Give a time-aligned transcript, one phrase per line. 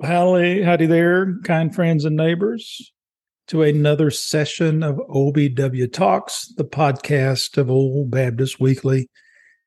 [0.00, 2.92] Howdy, howdy there, kind friends and neighbors,
[3.48, 9.08] to another session of OBW Talks, the podcast of Old Baptist Weekly,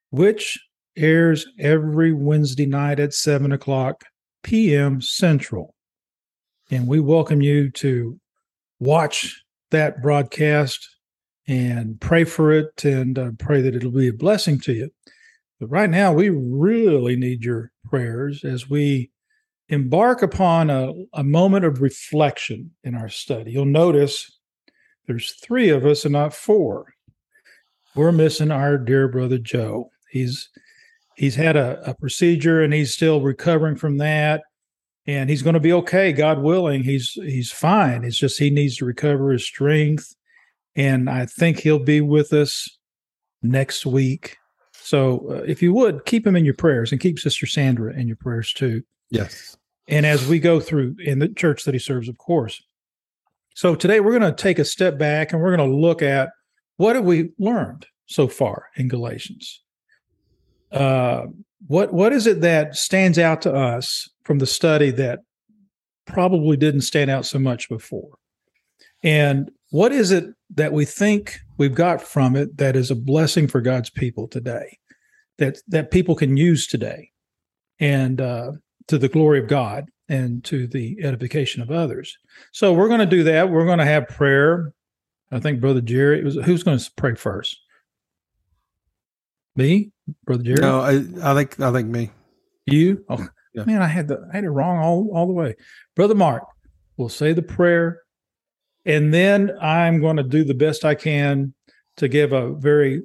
[0.09, 0.57] which
[0.95, 4.05] airs every Wednesday night at 7 o'clock
[4.41, 5.01] p.m.
[5.01, 5.75] Central.
[6.69, 8.17] And we welcome you to
[8.79, 10.87] watch that broadcast
[11.45, 14.91] and pray for it and uh, pray that it'll be a blessing to you.
[15.59, 19.10] But right now, we really need your prayers as we
[19.71, 23.51] embark upon a, a moment of reflection in our study.
[23.51, 24.39] You'll notice
[25.07, 26.93] there's three of us and not four.
[27.95, 29.89] We're missing our dear brother Joe.
[30.09, 30.49] He's
[31.15, 34.43] he's had a, a procedure and he's still recovering from that
[35.07, 38.77] and he's going to be okay god willing he's he's fine it's just he needs
[38.77, 40.15] to recover his strength
[40.75, 42.77] and i think he'll be with us
[43.41, 44.37] next week
[44.73, 48.07] so uh, if you would keep him in your prayers and keep sister sandra in
[48.07, 49.57] your prayers too yes
[49.91, 52.63] and as we go through in the church that he serves of course.
[53.53, 56.29] So today we're going to take a step back and we're going to look at
[56.77, 59.61] what have we learned so far in galatians?
[60.71, 61.25] Uh,
[61.67, 65.19] what what is it that stands out to us from the study that
[66.05, 68.17] probably didn't stand out so much before?
[69.03, 73.47] And what is it that we think we've got from it that is a blessing
[73.47, 74.79] for God's people today,
[75.37, 77.11] that that people can use today,
[77.79, 78.53] and uh,
[78.91, 82.17] to the glory of God and to the edification of others?
[82.51, 83.49] So we're going to do that.
[83.49, 84.73] We're going to have prayer.
[85.31, 87.57] I think Brother Jerry was who's going to pray first.
[89.55, 89.91] Me,
[90.25, 90.59] brother Jerry.
[90.59, 92.11] No, I, I think I think me.
[92.65, 93.03] You?
[93.07, 93.63] Oh yeah.
[93.63, 95.55] man, I had the I had it wrong all all the way.
[95.95, 96.43] Brother Mark
[96.97, 98.01] will say the prayer,
[98.85, 101.53] and then I'm going to do the best I can
[101.95, 103.03] to give a very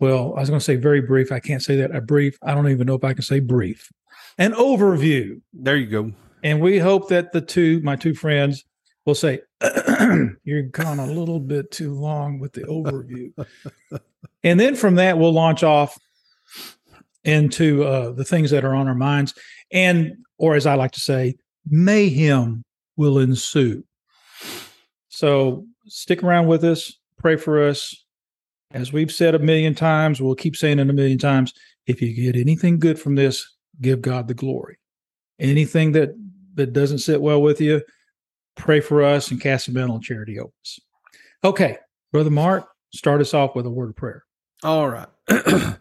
[0.00, 0.34] well.
[0.36, 1.32] I was going to say very brief.
[1.32, 1.94] I can't say that.
[1.94, 2.38] A brief.
[2.42, 3.90] I don't even know if I can say brief.
[4.38, 5.40] An overview.
[5.52, 6.12] There you go.
[6.42, 8.64] And we hope that the two, my two friends,
[9.06, 9.40] will say,
[10.44, 13.32] You're gone a little bit too long with the overview.
[14.44, 15.98] and then from that, we'll launch off
[17.24, 19.34] into uh, the things that are on our minds.
[19.72, 22.64] And, or as I like to say, mayhem
[22.96, 23.84] will ensue.
[25.08, 28.03] So stick around with us, pray for us.
[28.74, 31.54] As we've said a million times, we'll keep saying it a million times.
[31.86, 33.48] If you get anything good from this,
[33.80, 34.78] give God the glory.
[35.38, 36.10] Anything that
[36.54, 37.82] that doesn't sit well with you,
[38.56, 40.80] pray for us and cast a mental charity over us.
[41.44, 41.78] Okay,
[42.12, 44.24] Brother Mark, start us off with a word of prayer.
[44.62, 45.08] All right.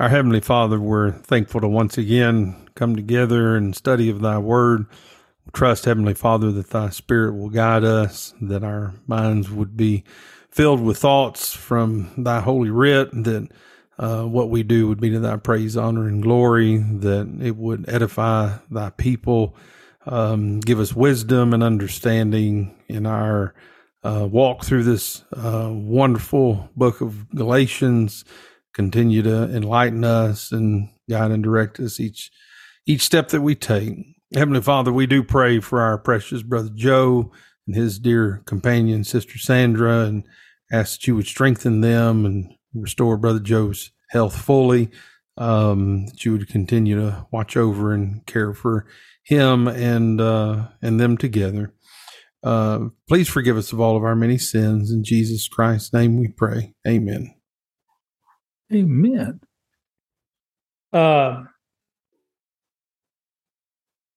[0.00, 4.86] Our Heavenly Father, we're thankful to once again come together and study of Thy Word.
[5.52, 10.04] Trust, Heavenly Father, that Thy Spirit will guide us, that our minds would be
[10.50, 13.48] filled with thoughts from Thy Holy Writ, that
[13.98, 17.84] uh, what we do would be to Thy praise, honor, and glory, that it would
[17.88, 19.56] edify Thy people
[20.06, 23.54] um, give us wisdom and understanding in our
[24.02, 28.24] uh, walk through this uh, wonderful book of Galatians.
[28.72, 32.30] Continue to enlighten us and guide and direct us each
[32.86, 33.92] each step that we take.
[34.34, 37.32] Heavenly Father, we do pray for our precious brother Joe
[37.68, 40.24] and his dear companion, Sister Sandra, and
[40.72, 44.90] ask that you would strengthen them and restore Brother Joe's health fully.
[45.36, 48.86] Um, that you would continue to watch over and care for
[49.22, 51.72] him and uh, and them together.
[52.42, 54.90] Uh, please forgive us of all of our many sins.
[54.90, 56.74] In Jesus Christ's name we pray.
[56.86, 57.34] Amen.
[58.72, 59.40] Amen.
[60.92, 61.44] Uh,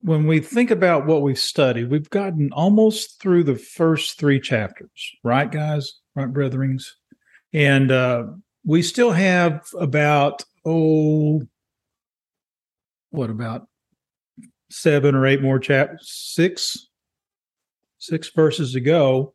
[0.02, 5.12] when we think about what we've studied, we've gotten almost through the first three chapters,
[5.24, 5.94] right, guys?
[6.16, 6.86] Right, brethrens?
[7.54, 8.26] And uh,
[8.66, 11.42] we still have about, oh,
[13.12, 13.68] what about
[14.70, 16.88] seven or eight more chapters, six,
[17.98, 19.34] six verses to go.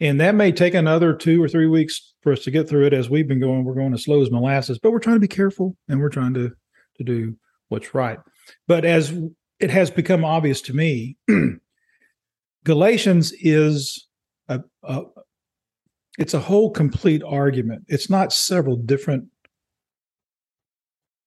[0.00, 2.92] And that may take another two or three weeks for us to get through it
[2.92, 3.64] as we've been going.
[3.64, 6.34] We're going as slow as molasses, but we're trying to be careful and we're trying
[6.34, 6.50] to,
[6.96, 7.36] to do
[7.68, 8.18] what's right.
[8.66, 9.14] But as
[9.62, 11.16] it has become obvious to me,
[12.64, 14.08] Galatians is
[14.48, 15.02] a, a
[16.18, 17.84] it's a whole complete argument.
[17.88, 19.26] It's not several different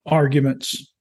[0.05, 0.91] arguments.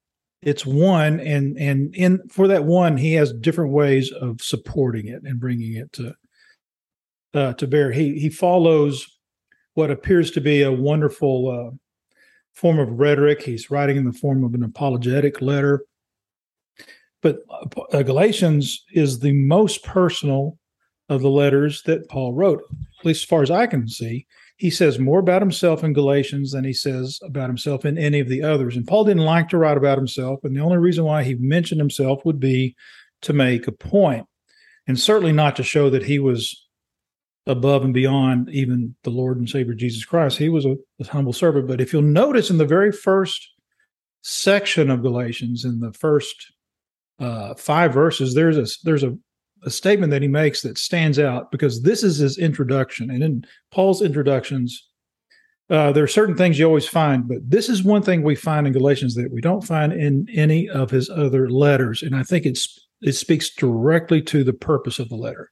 [0.42, 5.22] It's one and and in for that one he has different ways of supporting it
[5.24, 6.14] and bringing it to
[7.34, 7.90] uh, to bear.
[7.90, 9.06] He he follows
[9.74, 11.76] what appears to be a wonderful uh,
[12.52, 13.42] form of rhetoric.
[13.42, 15.84] He's writing in the form of an apologetic letter
[17.24, 17.38] but
[17.92, 20.56] uh, galatians is the most personal
[21.08, 22.62] of the letters that paul wrote
[23.00, 24.24] at least as far as i can see
[24.56, 28.28] he says more about himself in Galatians than he says about himself in any of
[28.28, 28.76] the others.
[28.76, 30.40] And Paul didn't like to write about himself.
[30.44, 32.76] And the only reason why he mentioned himself would be
[33.22, 34.26] to make a point,
[34.86, 36.68] and certainly not to show that he was
[37.46, 40.38] above and beyond even the Lord and Savior Jesus Christ.
[40.38, 41.66] He was a, a humble servant.
[41.66, 43.48] But if you'll notice in the very first
[44.22, 46.52] section of Galatians, in the first
[47.20, 49.16] uh, five verses, there's a there's a
[49.64, 53.10] a statement that he makes that stands out because this is his introduction.
[53.10, 54.88] And in Paul's introductions,
[55.70, 58.66] uh, there are certain things you always find, but this is one thing we find
[58.66, 62.02] in Galatians that we don't find in any of his other letters.
[62.02, 65.50] And I think it's it speaks directly to the purpose of the letter.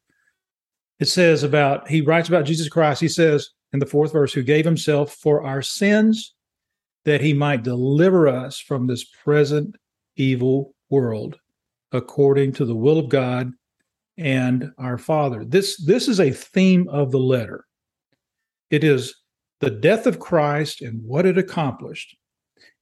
[1.01, 3.01] It says about he writes about Jesus Christ.
[3.01, 6.35] He says in the fourth verse, who gave himself for our sins
[7.05, 9.77] that he might deliver us from this present
[10.17, 11.39] evil world
[11.93, 13.53] according to the will of God
[14.19, 15.45] and our Father.
[15.45, 17.65] This this is a theme of the letter.
[18.71, 19.15] It is
[19.61, 22.17] the death of Christ and what it accomplished.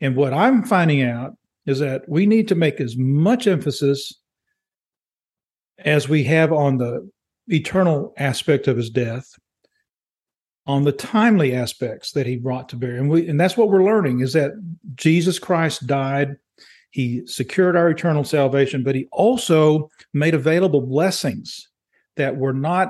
[0.01, 1.33] And what I'm finding out
[1.67, 4.21] is that we need to make as much emphasis
[5.79, 7.09] as we have on the
[7.49, 9.27] eternal aspect of his death
[10.67, 13.83] on the timely aspects that he brought to bear and we and that's what we're
[13.85, 14.53] learning is that
[14.95, 16.37] Jesus Christ died
[16.91, 21.69] he secured our eternal salvation, but he also made available blessings
[22.17, 22.89] that were not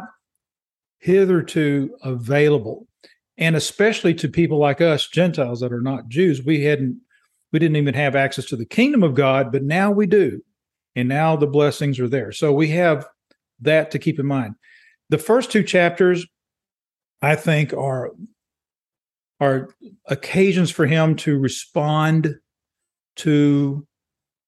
[0.98, 2.86] hitherto available.
[3.36, 7.00] And especially to people like us, Gentiles that are not Jews, we hadn't
[7.52, 10.40] we didn't even have access to the kingdom of God, but now we do.
[10.94, 12.30] And now the blessings are there.
[12.32, 13.06] So we have
[13.60, 14.54] that to keep in mind.
[15.08, 16.24] The first two chapters,
[17.22, 18.12] I think, are
[19.40, 19.70] are
[20.06, 22.36] occasions for him to respond
[23.16, 23.86] to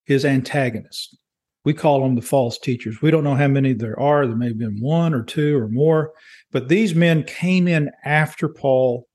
[0.05, 1.17] his antagonists.
[1.65, 3.01] We call them the false teachers.
[3.01, 4.27] We don't know how many there are.
[4.27, 6.13] There may have been one or two or more,
[6.51, 9.07] but these men came in after Paul.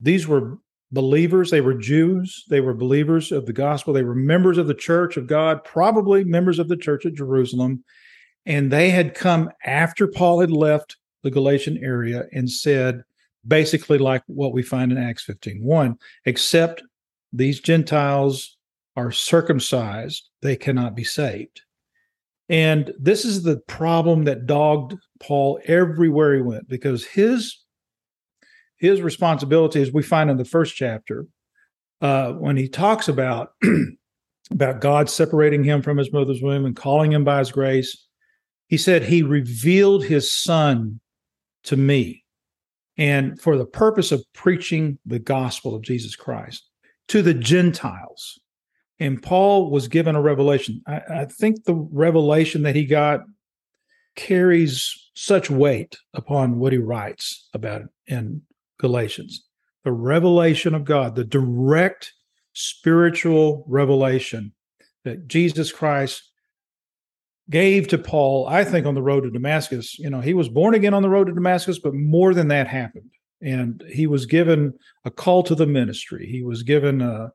[0.00, 0.58] These were
[0.90, 1.50] believers.
[1.50, 2.44] They were Jews.
[2.48, 3.92] They were believers of the gospel.
[3.92, 7.84] They were members of the church of God, probably members of the church at Jerusalem.
[8.46, 13.02] And they had come after Paul had left the Galatian area and said,
[13.46, 16.82] basically like what we find in Acts 15 1, except
[17.32, 18.55] these Gentiles
[18.96, 21.62] are circumcised, they cannot be saved.
[22.48, 27.62] And this is the problem that dogged Paul everywhere he went because his
[28.78, 31.26] his responsibility, as we find in the first chapter,
[32.02, 33.52] uh, when he talks about
[34.50, 38.06] about God separating him from his mother's womb and calling him by his grace,
[38.68, 41.00] he said he revealed his son
[41.64, 42.22] to me
[42.96, 46.68] and for the purpose of preaching the gospel of Jesus Christ
[47.08, 48.38] to the Gentiles
[48.98, 50.82] and Paul was given a revelation.
[50.86, 53.20] I, I, think the revelation that he got
[54.14, 58.42] carries such weight upon what he writes about in
[58.78, 59.44] Galatians.
[59.84, 62.12] The revelation of God, the direct
[62.54, 64.52] spiritual revelation
[65.04, 66.22] that Jesus Christ
[67.48, 69.98] gave to Paul, I think, on the road to Damascus.
[69.98, 72.66] You know, he was born again on the road to Damascus, but more than that
[72.66, 73.10] happened.
[73.42, 74.72] And he was given
[75.04, 76.26] a call to the ministry.
[76.26, 77.30] He was given a,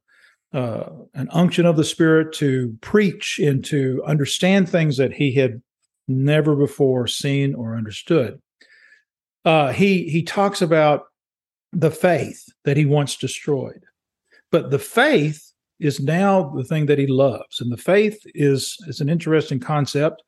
[0.53, 5.61] uh, an unction of the Spirit to preach and to understand things that he had
[6.07, 8.41] never before seen or understood.
[9.45, 11.05] Uh, he he talks about
[11.71, 13.83] the faith that he once destroyed,
[14.51, 19.01] but the faith is now the thing that he loves, and the faith is is
[19.01, 20.21] an interesting concept.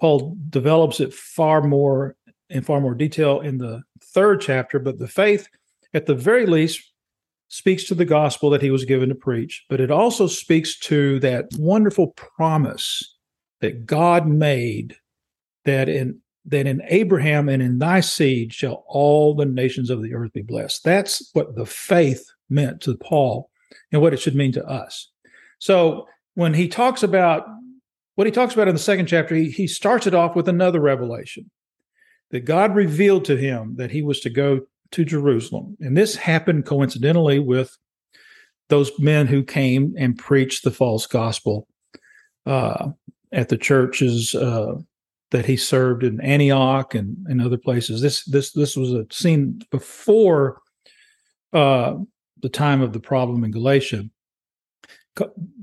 [0.00, 2.16] Paul develops it far more
[2.50, 5.48] in far more detail in the third chapter, but the faith,
[5.94, 6.92] at the very least,
[7.48, 11.20] speaks to the gospel that he was given to preach, but it also speaks to
[11.20, 13.16] that wonderful promise
[13.60, 14.96] that God made
[15.64, 20.14] that in that in Abraham and in thy seed shall all the nations of the
[20.14, 20.84] earth be blessed.
[20.84, 23.50] That's what the faith meant to Paul
[23.90, 25.10] and what it should mean to us.
[25.58, 27.46] So when he talks about
[28.16, 30.80] what he talks about in the second chapter, he, he starts it off with another
[30.80, 31.50] revelation
[32.30, 35.76] that God revealed to him that he was to go to Jerusalem.
[35.80, 37.76] And this happened coincidentally with
[38.68, 41.66] those men who came and preached the false gospel
[42.46, 42.90] uh,
[43.32, 44.74] at the churches uh,
[45.32, 48.00] that he served in Antioch and, and other places.
[48.00, 50.60] This this this was a scene before
[51.52, 51.96] uh,
[52.40, 54.04] the time of the problem in Galatia.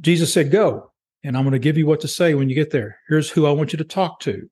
[0.02, 0.92] Jesus said, "Go,
[1.24, 3.00] and I'm going to give you what to say when you get there.
[3.08, 4.50] Here's who I want you to talk to."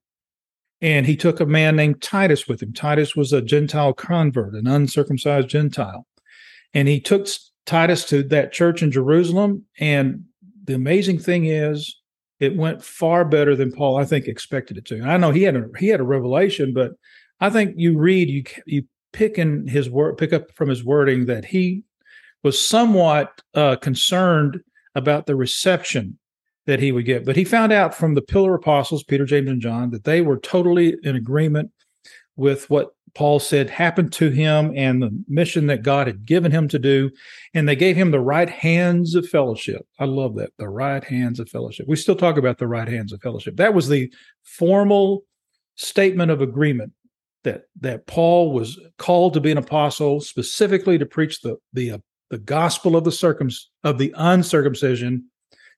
[0.82, 2.74] And he took a man named Titus with him.
[2.74, 6.08] Titus was a Gentile convert, an uncircumcised Gentile.
[6.74, 7.28] And he took
[7.66, 9.66] Titus to that church in Jerusalem.
[9.80, 10.24] And
[10.64, 11.96] the amazing thing is,
[12.40, 15.04] it went far better than Paul, I think, expected it to.
[15.04, 16.94] I know he had a he had a revelation, but
[17.42, 21.26] I think you read you you pick in his word, pick up from his wording
[21.26, 21.84] that he
[22.44, 24.62] was somewhat uh, concerned
[24.96, 26.18] about the reception
[26.70, 27.26] that he would get.
[27.26, 30.38] But he found out from the pillar apostles, Peter, James, and John, that they were
[30.38, 31.72] totally in agreement
[32.36, 36.68] with what Paul said happened to him and the mission that God had given him
[36.68, 37.10] to do.
[37.56, 39.84] And they gave him the right hands of fellowship.
[39.98, 40.52] I love that.
[40.60, 41.88] The right hands of fellowship.
[41.88, 43.56] We still talk about the right hands of fellowship.
[43.56, 45.24] That was the formal
[45.74, 46.94] statement of agreement
[47.46, 51.98] that that Paul was called to be an apostle specifically to preach the the uh,
[52.30, 53.50] the gospel of the circum
[53.84, 55.29] of the uncircumcision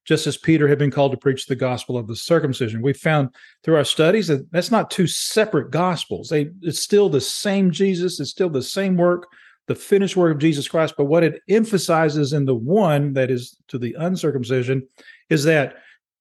[0.06, 2.82] just as Peter had been called to preach the gospel of the circumcision.
[2.82, 3.30] We found
[3.64, 6.30] through our studies that that's not two separate gospels.
[6.30, 9.28] They, it's still the same Jesus, it's still the same work,
[9.68, 10.96] the finished work of Jesus Christ.
[10.98, 14.88] But what it emphasizes in the one that is to the uncircumcision
[15.30, 15.76] is that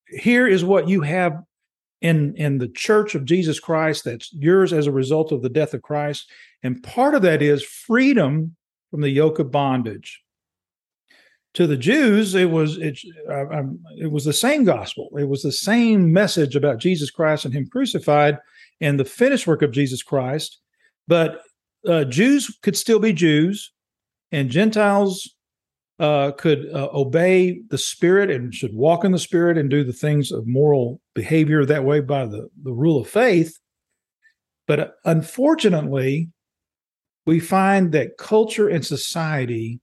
[0.09, 1.41] here is what you have
[2.03, 5.75] in, in the church of Jesus Christ that's yours as a result of the death
[5.75, 6.31] of Christ.
[6.63, 8.57] And part of that is freedom
[8.91, 10.23] from the yoke of bondage
[11.54, 15.09] to the Jews, it was it, uh, um, it was the same gospel.
[15.19, 18.38] It was the same message about Jesus Christ and Him crucified
[18.80, 20.59] and the finished work of Jesus Christ.
[21.09, 21.42] But
[21.87, 23.73] uh, Jews could still be Jews,
[24.30, 25.35] and Gentiles
[25.99, 29.92] uh, could uh, obey the Spirit and should walk in the Spirit and do the
[29.92, 33.59] things of moral behavior that way by the, the rule of faith.
[34.66, 36.30] But uh, unfortunately,
[37.26, 39.80] we find that culture and society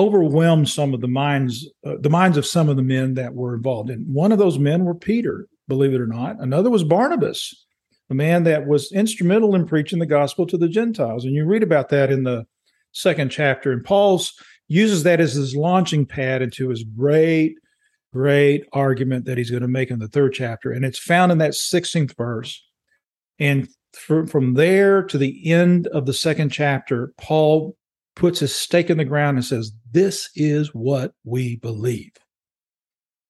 [0.00, 3.54] overwhelmed some of the minds uh, the minds of some of the men that were
[3.54, 6.40] involved and one of those men were peter believe it or not.
[6.40, 7.54] Another was barnabas
[8.10, 11.24] a man that was instrumental in preaching the gospel to the gentiles.
[11.24, 12.44] And you read about that in the
[12.92, 13.72] second chapter.
[13.72, 14.34] And paul's
[14.68, 17.54] uses that as his launching pad into his great
[18.12, 20.72] great argument that he's going to make in the third chapter.
[20.72, 22.60] And it's found in that 16th verse.
[23.38, 27.76] And from, from there to the end of the second chapter paul
[28.20, 32.12] puts a stake in the ground and says, This is what we believe.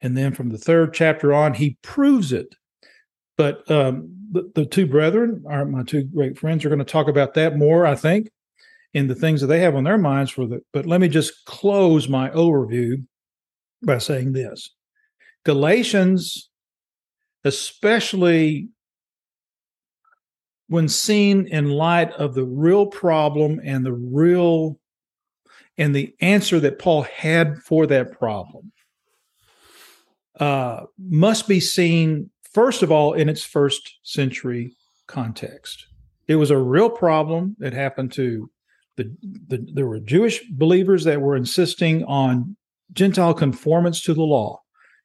[0.03, 2.57] And then from the third chapter on, he proves it.
[3.39, 7.07] But um, the, the two brethren, are my two great friends, are going to talk
[7.07, 8.31] about that more, I think,
[8.93, 10.61] in the things that they have on their minds for the.
[10.73, 13.05] But let me just close my overview
[13.83, 14.71] by saying this
[15.45, 16.51] Galatians,
[17.45, 18.71] especially
[20.67, 24.80] when seen in light of the real problem and the real
[25.81, 28.71] and the answer that Paul had for that problem
[30.39, 35.87] uh, must be seen, first of all, in its first century context.
[36.29, 38.51] It was a real problem that happened to
[38.97, 39.17] the,
[39.49, 42.57] the there were Jewish believers that were insisting on
[42.93, 44.61] Gentile conformance to the law.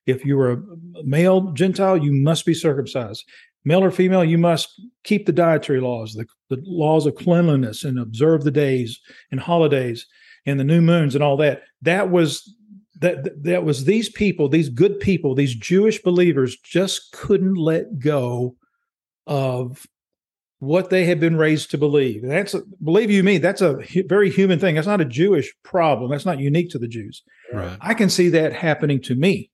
[0.05, 0.58] If you were a
[1.03, 3.24] male Gentile, you must be circumcised.
[3.63, 4.70] Male or female, you must
[5.05, 9.00] keep the dietary laws, the, the laws of cleanliness, and observe the days
[9.32, 10.05] and holidays
[10.46, 11.64] and the new moons and all that.
[11.82, 12.56] That was
[13.00, 18.56] that that was these people, these good people, these Jewish believers just couldn't let go
[19.28, 19.86] of
[20.60, 22.22] what they had been raised to believe.
[22.24, 24.75] That's a, believe you me, that's a hu- very human thing.
[24.75, 26.10] That's not a Jewish problem.
[26.10, 27.24] That's not unique to the Jews.
[27.54, 27.78] Right.
[27.82, 29.52] I can see that happening to me.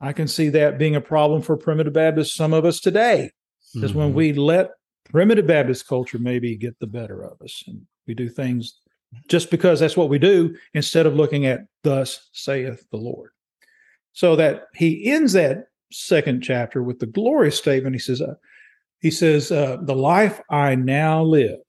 [0.00, 3.30] I can see that being a problem for primitive Baptists, some of us today,
[3.74, 4.16] is when mm-hmm.
[4.16, 4.70] we let
[5.04, 8.80] primitive Baptist culture maybe get the better of us and we do things
[9.28, 13.30] just because that's what we do instead of looking at thus saith the Lord.
[14.12, 17.94] So that he ends that second chapter with the glorious statement.
[17.94, 18.34] He says, uh,
[19.00, 21.60] he says, uh, the life I now live,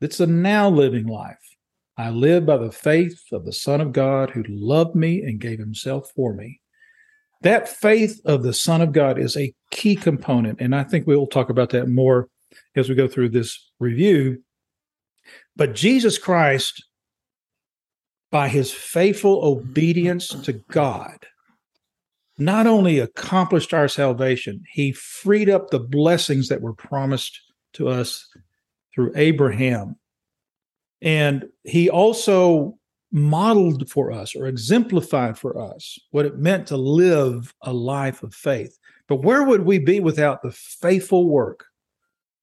[0.00, 1.36] it's a now living life.
[1.96, 5.58] I live by the faith of the Son of God who loved me and gave
[5.58, 6.60] himself for me.
[7.42, 10.60] That faith of the Son of God is a key component.
[10.60, 12.28] And I think we'll talk about that more
[12.76, 14.42] as we go through this review.
[15.58, 16.84] But Jesus Christ,
[18.30, 21.26] by his faithful obedience to God,
[22.38, 27.40] not only accomplished our salvation, he freed up the blessings that were promised
[27.72, 28.24] to us
[28.94, 29.96] through Abraham.
[31.02, 32.78] And he also
[33.10, 38.32] modeled for us or exemplified for us what it meant to live a life of
[38.32, 38.78] faith.
[39.08, 41.66] But where would we be without the faithful work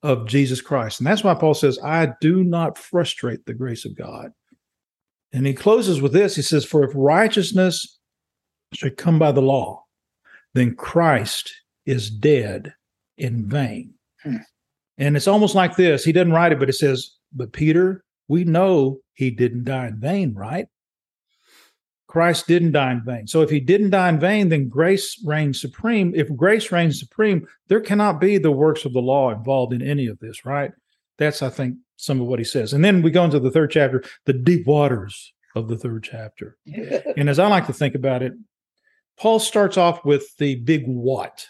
[0.05, 0.99] of Jesus Christ?
[0.99, 4.31] And that's why Paul says, I do not frustrate the grace of God.
[5.33, 7.99] And he closes with this he says, For if righteousness
[8.73, 9.83] should come by the law,
[10.53, 11.51] then Christ
[11.85, 12.73] is dead
[13.17, 13.93] in vain.
[14.23, 14.37] Hmm.
[14.97, 16.03] And it's almost like this.
[16.03, 19.99] He doesn't write it, but it says, But Peter, we know he didn't die in
[19.99, 20.67] vain, right?
[22.15, 23.27] Christ didn't die in vain.
[23.27, 26.13] So if he didn't die in vain, then grace reigns supreme.
[26.15, 30.07] If grace reigns supreme, there cannot be the works of the law involved in any
[30.07, 30.71] of this, right?
[31.17, 32.71] That's, I think, some of what he says.
[32.71, 36.55] And then we go into the third chapter, the deep waters of the third chapter.
[37.17, 38.31] and as I like to think about it,
[39.19, 41.45] Paul starts off with the big what.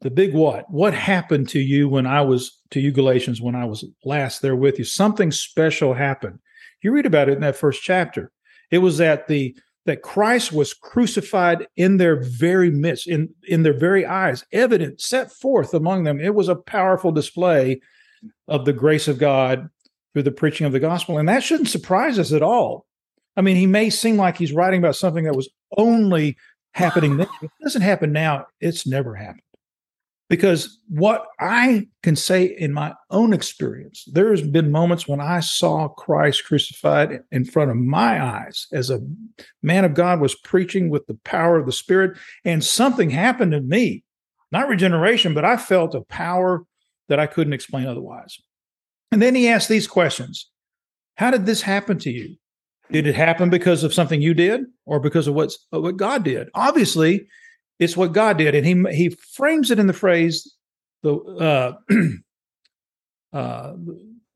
[0.00, 0.70] The big what.
[0.70, 4.56] What happened to you when I was, to you Galatians, when I was last there
[4.56, 4.86] with you?
[4.86, 6.38] Something special happened.
[6.80, 8.32] You read about it in that first chapter.
[8.70, 13.76] It was that the that Christ was crucified in their very midst, in, in their
[13.76, 16.20] very eyes, evident, set forth among them.
[16.20, 17.80] It was a powerful display
[18.46, 19.70] of the grace of God
[20.12, 21.18] through the preaching of the gospel.
[21.18, 22.86] And that shouldn't surprise us at all.
[23.36, 26.36] I mean, he may seem like he's writing about something that was only
[26.72, 27.28] happening then.
[27.42, 29.42] It doesn't happen now, it's never happened.
[30.30, 35.88] Because what I can say in my own experience, there's been moments when I saw
[35.88, 39.00] Christ crucified in front of my eyes as a
[39.60, 43.60] man of God was preaching with the power of the Spirit, and something happened to
[43.60, 44.04] me.
[44.52, 46.62] Not regeneration, but I felt a power
[47.08, 48.38] that I couldn't explain otherwise.
[49.10, 50.48] And then he asked these questions
[51.16, 52.36] How did this happen to you?
[52.92, 56.50] Did it happen because of something you did or because of what's, what God did?
[56.54, 57.26] Obviously,
[57.80, 60.54] it's what God did, and he he frames it in the phrase
[61.02, 61.72] the uh,
[63.36, 63.72] uh,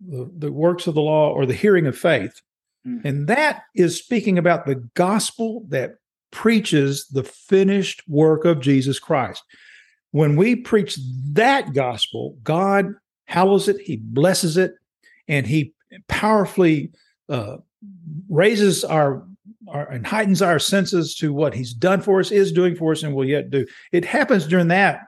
[0.01, 2.41] the, the works of the law or the hearing of faith,
[2.87, 3.07] mm-hmm.
[3.07, 5.97] and that is speaking about the gospel that
[6.33, 9.43] preaches the finished work of Jesus Christ.
[10.11, 10.99] When we preach
[11.33, 12.95] that gospel, God
[13.27, 14.73] hallows it, He blesses it,
[15.29, 15.75] and He
[16.09, 16.93] powerfully
[17.29, 17.59] uh,
[18.29, 19.27] raises our
[19.69, 23.03] our, and heightens our senses to what he's done for us, is doing for us,
[23.03, 23.67] and will yet do.
[23.93, 25.01] It happens during that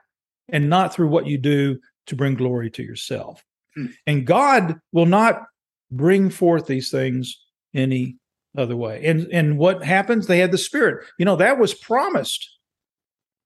[0.49, 3.45] and not through what you do to bring glory to yourself.
[3.75, 3.87] Hmm.
[4.07, 5.43] And God will not
[5.91, 7.41] bring forth these things
[7.75, 8.17] any
[8.57, 9.05] other way.
[9.05, 10.27] And and what happens?
[10.27, 11.05] They had the Spirit.
[11.19, 12.49] You know, that was promised.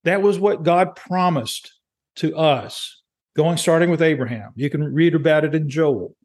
[0.03, 1.73] That was what God promised
[2.17, 3.01] to us,
[3.35, 4.51] going starting with Abraham.
[4.55, 6.15] You can read about it in Joel.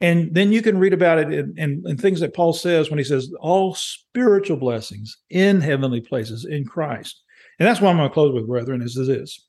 [0.00, 2.98] And then you can read about it in, in, in, things that Paul says when
[2.98, 7.22] he says all spiritual blessings in heavenly places in Christ.
[7.58, 9.46] And that's what I'm going to close with, brethren, is this.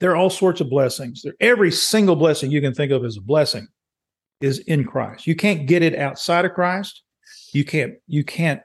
[0.00, 1.22] There are all sorts of blessings.
[1.22, 3.68] There, every single blessing you can think of as a blessing
[4.40, 5.26] is in Christ.
[5.26, 7.02] You can't get it outside of Christ.
[7.52, 8.62] You can't you can't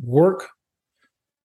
[0.00, 0.48] work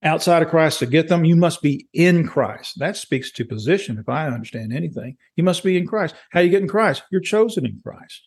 [0.02, 1.24] outside of Christ to get them.
[1.24, 2.78] You must be in Christ.
[2.78, 5.16] That speaks to position, if I understand anything.
[5.36, 6.14] You must be in Christ.
[6.30, 7.02] How you get in Christ?
[7.10, 8.22] You're chosen in Christ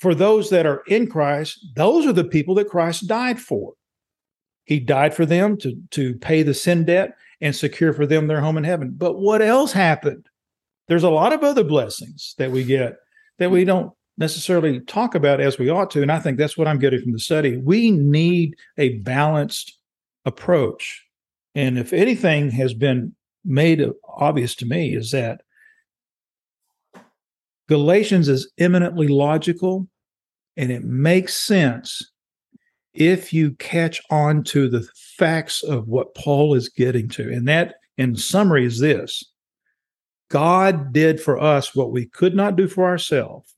[0.00, 3.74] for those that are in Christ, those are the people that Christ died for.
[4.64, 8.40] He died for them to, to pay the sin debt and secure for them their
[8.40, 8.94] home in heaven.
[8.96, 10.26] But what else happened?
[10.88, 12.96] There's a lot of other blessings that we get
[13.38, 16.02] that we don't necessarily talk about as we ought to.
[16.02, 17.58] And I think that's what I'm getting from the study.
[17.58, 19.76] We need a balanced
[20.24, 21.04] approach.
[21.54, 25.42] And if anything has been made obvious to me, is that
[27.68, 29.88] Galatians is eminently logical
[30.60, 32.12] and it makes sense
[32.92, 37.32] if you catch on to the facts of what Paul is getting to.
[37.32, 39.24] And that, in summary, is this
[40.28, 43.56] God did for us what we could not do for ourselves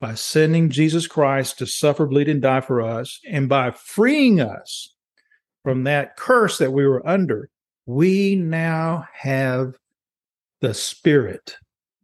[0.00, 4.94] by sending Jesus Christ to suffer, bleed, and die for us, and by freeing us
[5.62, 7.50] from that curse that we were under.
[7.84, 9.74] We now have
[10.62, 11.56] the Spirit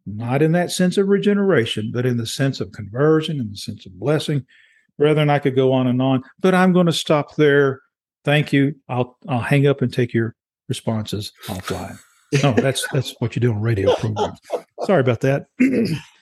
[0.06, 3.86] not in that sense of regeneration, but in the sense of conversion, in the sense
[3.86, 4.44] of blessing.
[4.98, 7.80] Brethren, I could go on and on, but I'm going to stop there.
[8.24, 8.74] Thank you.
[8.88, 10.34] I'll I'll hang up and take your
[10.68, 11.98] responses offline.
[12.42, 14.38] No, that's that's what you do on radio programs.
[14.84, 15.46] Sorry about that.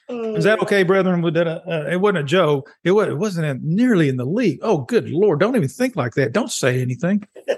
[0.09, 1.23] Is that okay, brethren?
[1.23, 2.71] That uh, it wasn't a joke.
[2.85, 3.09] It was.
[3.09, 4.59] It wasn't nearly in the league.
[4.62, 5.40] Oh, good lord!
[5.40, 6.33] Don't even think like that.
[6.33, 7.27] Don't say anything.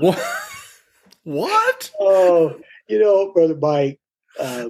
[0.00, 0.22] what?
[1.24, 1.90] What?
[2.00, 2.56] Oh,
[2.88, 4.00] you know, brother Mike.
[4.38, 4.68] Uh,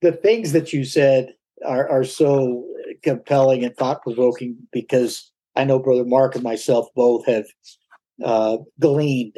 [0.00, 2.66] the things that you said are, are so
[3.02, 7.46] compelling and thought provoking because I know Brother Mark and myself both have
[8.24, 9.36] uh, gleaned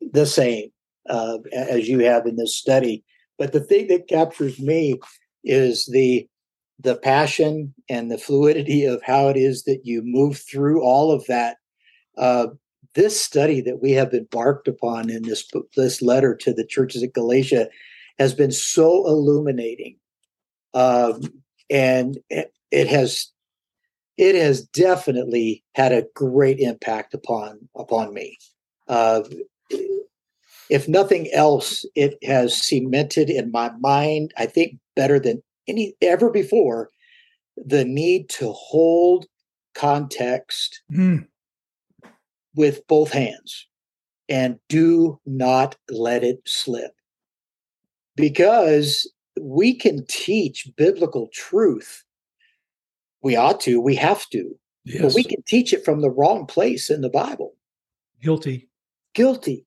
[0.00, 0.70] the same
[1.08, 3.04] uh, as you have in this study.
[3.38, 5.00] But the thing that captures me
[5.44, 6.28] is the
[6.80, 11.24] the passion and the fluidity of how it is that you move through all of
[11.26, 11.56] that.
[12.18, 12.48] Uh,
[12.94, 17.14] this study that we have embarked upon in this this letter to the churches at
[17.14, 17.68] Galatia
[18.18, 19.96] has been so illuminating,
[20.74, 21.22] um,
[21.70, 23.30] and it, it has
[24.18, 28.36] it has definitely had a great impact upon upon me.
[28.88, 29.22] Uh,
[30.68, 36.30] if nothing else, it has cemented in my mind, I think better than any ever
[36.30, 36.90] before,
[37.56, 39.26] the need to hold
[39.74, 41.26] context mm
[42.54, 43.66] with both hands
[44.28, 46.92] and do not let it slip.
[48.16, 49.10] Because
[49.40, 52.04] we can teach biblical truth.
[53.22, 55.02] We ought to, we have to, Yes.
[55.02, 57.54] but we can teach it from the wrong place in the Bible.
[58.20, 58.68] guilty.
[59.14, 59.66] Guilty,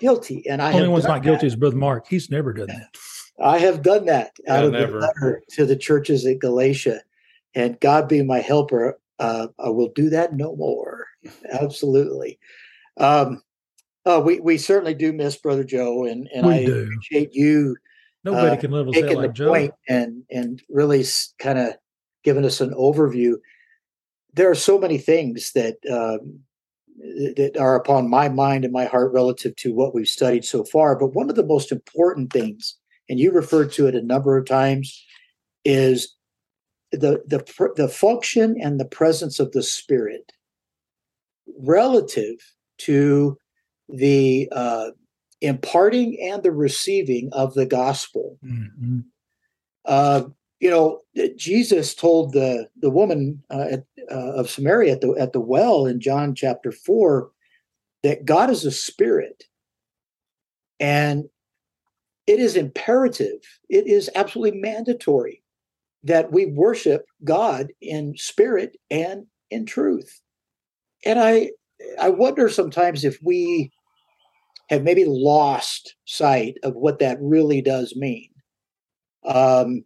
[0.00, 0.46] guilty.
[0.48, 1.46] And I Only have one's done not guilty that.
[1.46, 2.06] is Brother Mark.
[2.06, 2.94] He's never done that.
[3.42, 4.92] I have done that out Yeah, of never.
[4.92, 7.00] the letter to the churches at Galatia.
[7.54, 11.06] And God be my helper, uh, I will do that no more.
[11.52, 12.38] Absolutely.
[12.98, 13.42] Um,
[14.06, 16.82] oh, we, we certainly do miss Brother Joe, and, and We I do.
[16.82, 17.76] appreciate you
[18.24, 19.48] Nobody uh, can live taking like the Joe.
[19.48, 21.04] point and and really
[21.38, 21.74] kind of
[22.22, 23.34] giving us an overview.
[24.32, 26.40] There are so many things that um,
[27.36, 30.96] that are upon my mind and my heart relative to what we've studied so far.
[30.98, 32.76] But one of the most important things,
[33.10, 35.04] and you referred to it a number of times,
[35.66, 36.14] is
[36.92, 37.44] the the
[37.76, 40.32] the function and the presence of the Spirit
[41.58, 42.36] relative
[42.78, 43.38] to
[43.88, 44.90] the uh,
[45.40, 48.38] imparting and the receiving of the gospel.
[48.44, 49.04] Mhm.
[49.84, 50.24] Uh,
[50.60, 51.00] you know,
[51.36, 55.86] Jesus told the the woman uh, at, uh, of Samaria at the at the well
[55.86, 57.30] in John chapter four
[58.02, 59.44] that God is a spirit,
[60.80, 61.24] and
[62.26, 63.40] it is imperative.
[63.68, 65.42] It is absolutely mandatory
[66.02, 70.20] that we worship God in spirit and in truth.
[71.04, 71.50] And I
[72.00, 73.70] I wonder sometimes if we
[74.70, 78.30] have maybe lost sight of what that really does mean.
[79.24, 79.84] Um,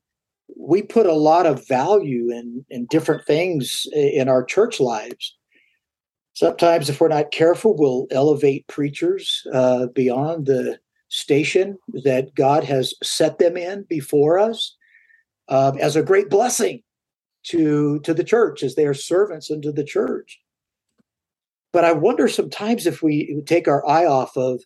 [0.56, 5.36] we put a lot of value in in different things in our church lives.
[6.34, 10.78] Sometimes, if we're not careful, we'll elevate preachers uh, beyond the
[11.08, 14.76] station that God has set them in before us
[15.48, 16.82] um, as a great blessing
[17.44, 20.38] to to the church as they are servants unto the church.
[21.78, 24.64] But I wonder sometimes if we take our eye off of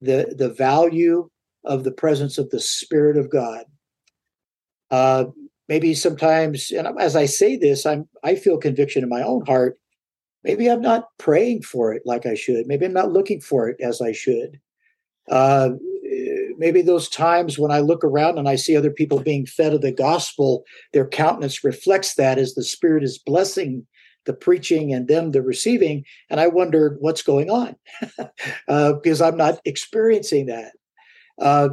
[0.00, 1.30] the the value
[1.64, 3.66] of the presence of the Spirit of God.
[4.90, 5.26] Uh,
[5.68, 9.78] maybe sometimes, and as I say this, I'm I feel conviction in my own heart.
[10.42, 12.66] Maybe I'm not praying for it like I should.
[12.66, 14.58] Maybe I'm not looking for it as I should.
[15.30, 15.74] Uh,
[16.58, 19.82] maybe those times when I look around and I see other people being fed of
[19.82, 23.86] the gospel, their countenance reflects that as the Spirit is blessing
[24.26, 26.04] the preaching and them the receiving.
[26.28, 27.76] And I wonder what's going on
[28.68, 30.72] uh, because I'm not experiencing that.
[31.40, 31.70] Uh,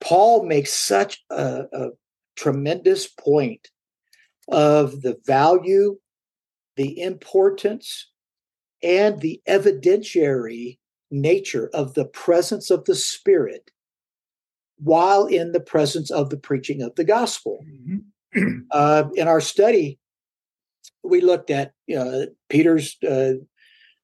[0.00, 1.88] Paul makes such a, a
[2.36, 3.68] tremendous point
[4.48, 5.98] of the value,
[6.76, 8.10] the importance,
[8.82, 10.78] and the evidentiary
[11.10, 13.70] nature of the presence of the Spirit
[14.78, 17.64] while in the presence of the preaching of the gospel.
[17.64, 18.04] Mhm.
[18.70, 19.98] Uh, in our study,
[21.08, 23.34] we looked at uh, Peter's uh,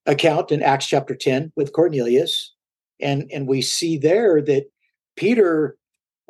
[0.06, 2.54] account in Acts chapter 10 with Cornelius,
[3.00, 4.64] and, and we see there that
[5.16, 5.76] Peter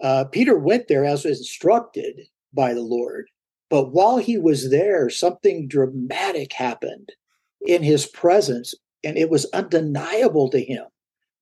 [0.03, 3.27] uh, Peter went there as instructed by the Lord.
[3.71, 7.13] But while he was there, something dramatic happened
[7.61, 10.85] in his presence, and it was undeniable to him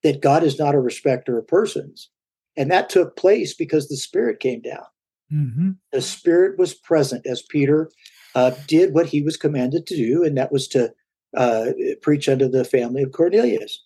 [0.03, 2.11] that God is not a respecter of persons.
[2.57, 4.85] And that took place because the Spirit came down
[5.33, 5.77] Mhm.
[5.93, 7.91] the spirit was present as peter
[8.35, 10.93] uh, did what he was commanded to do and that was to
[11.37, 11.67] uh,
[12.03, 13.83] preach unto the family of cornelius.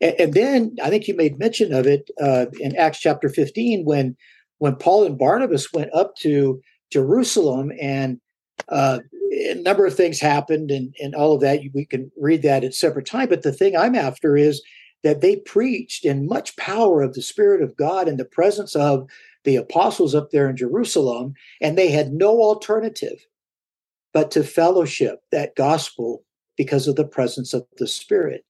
[0.00, 3.84] And, and then i think you made mention of it uh, in acts chapter 15
[3.84, 4.16] when
[4.58, 6.60] when paul and barnabas went up to
[6.92, 8.20] jerusalem and
[8.68, 9.00] uh,
[9.32, 11.60] a number of things happened and, and all of that.
[11.74, 14.62] We can read that at separate time but the thing i'm after is
[15.02, 19.08] that they preached in much power of the spirit of god in the presence of
[19.44, 23.26] the apostles up there in Jerusalem, and they had no alternative
[24.14, 26.24] but to fellowship that gospel
[26.56, 28.44] because of the presence of the Spirit.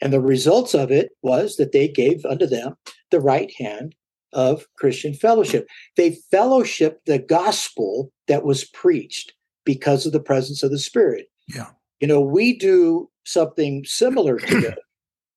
[0.00, 2.76] And the results of it was that they gave unto them
[3.10, 3.94] the right hand
[4.32, 5.68] of Christian fellowship.
[5.96, 9.34] They fellowshiped the gospel that was preached
[9.64, 11.26] because of the presence of the Spirit.
[11.48, 11.70] Yeah.
[12.00, 14.74] You know, we do something similar to this.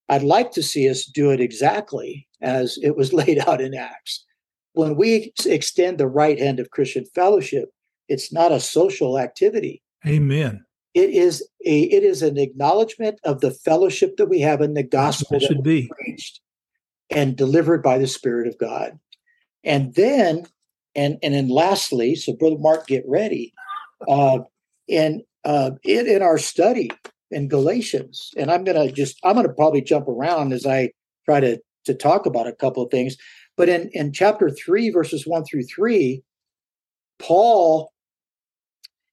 [0.07, 4.23] I'd like to see us do it exactly as it was laid out in Acts
[4.75, 7.69] when we extend the right hand of Christian fellowship,
[8.07, 9.81] it's not a social activity.
[10.07, 10.65] Amen.
[10.93, 14.83] It is a it is an acknowledgement of the fellowship that we have in the
[14.83, 15.89] gospel that should be.
[15.99, 16.41] preached
[17.09, 18.97] and delivered by the Spirit of God.
[19.63, 20.45] And then,
[20.95, 23.53] and and then lastly, so Brother Mark, get ready.
[24.07, 24.39] Uh,
[24.87, 26.91] in uh, in in our study
[27.31, 30.91] in Galatians, and I'm gonna just I'm gonna probably jump around as I
[31.25, 33.17] try to to talk about a couple of things.
[33.57, 36.23] But in in chapter three, verses one through three,
[37.19, 37.91] Paul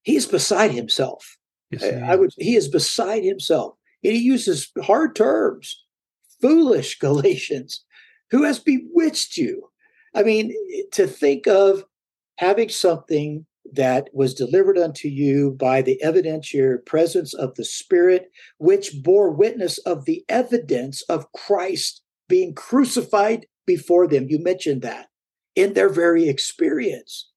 [0.03, 1.37] he's beside himself.
[1.71, 2.19] Yes, I- he I is.
[2.19, 3.75] would he is beside himself.
[4.05, 5.85] And he uses hard terms.
[6.41, 7.85] Foolish Galatians,
[8.31, 9.71] who has bewitched you?
[10.15, 10.53] I mean,
[10.93, 11.85] to think of
[12.37, 19.03] having something that was delivered unto you by the evidentiary presence of the Spirit, which
[19.03, 24.27] bore witness of the evidence of Christ being crucified before them.
[24.29, 25.07] You mentioned that
[25.55, 27.31] in their very experience.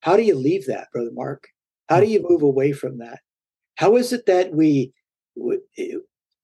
[0.00, 1.48] How do you leave that, Brother Mark?
[1.90, 3.18] How do you move away from that?
[3.74, 4.92] How is it that we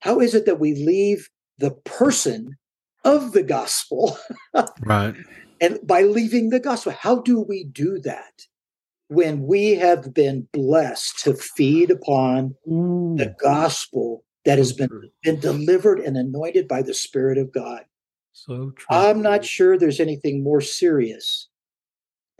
[0.00, 1.28] how is it that we leave
[1.58, 2.56] the person
[3.04, 4.18] of the gospel?
[4.84, 5.14] right.
[5.60, 8.42] And by leaving the gospel, how do we do that?
[9.08, 13.14] When we have been blessed to feed upon Ooh.
[13.16, 13.38] the mm.
[13.38, 14.90] gospel that has been,
[15.22, 17.84] been delivered and anointed by the Spirit of God.
[18.32, 18.86] So true.
[18.90, 21.48] I'm not sure there's anything more serious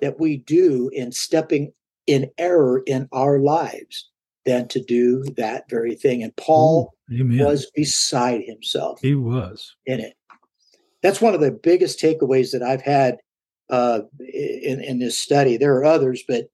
[0.00, 1.72] that we do in stepping
[2.06, 4.08] in error in our lives
[4.44, 6.22] than to do that very thing.
[6.22, 9.00] And Paul Ooh, was beside himself.
[9.02, 10.14] He was in it.
[11.02, 13.18] That's one of the biggest takeaways that I've had
[13.68, 15.56] uh, in in this study.
[15.56, 16.48] There are others, but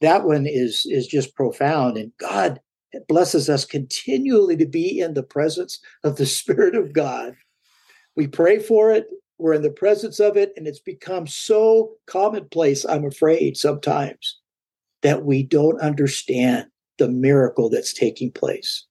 [0.00, 1.96] that one is is just profound.
[1.96, 2.60] And God
[3.08, 7.34] blesses us continually to be in the presence of the Spirit of God.
[8.16, 9.06] We pray for it.
[9.38, 12.86] We're in the presence of it, and it's become so commonplace.
[12.86, 14.38] I'm afraid sometimes
[15.02, 16.66] that we don't understand
[16.98, 18.86] the miracle that's taking place.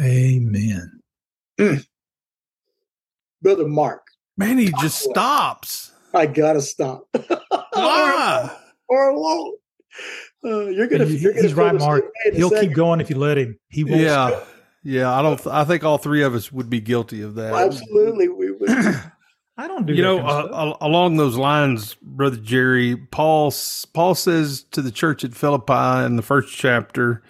[0.00, 1.00] Amen.
[1.58, 1.84] Mm.
[3.42, 4.06] Brother Mark.
[4.36, 5.92] Man, he just stops.
[6.14, 7.08] I gotta stop.
[7.72, 8.56] Why?
[8.88, 9.60] or, I won't.
[10.44, 11.06] Uh, you're gonna.
[11.06, 12.04] you're he's gonna right, Mark.
[12.32, 13.58] He'll keep going if you let him.
[13.68, 13.96] He will.
[13.96, 14.40] Yeah,
[14.84, 15.12] yeah.
[15.12, 15.44] I don't.
[15.48, 17.52] I think all three of us would be guilty of that.
[17.52, 18.70] Absolutely, we would.
[19.58, 19.92] I don't do.
[19.92, 23.52] You know, uh, along those lines, brother Jerry, Paul
[23.92, 27.24] Paul says to the church at Philippi in the first chapter,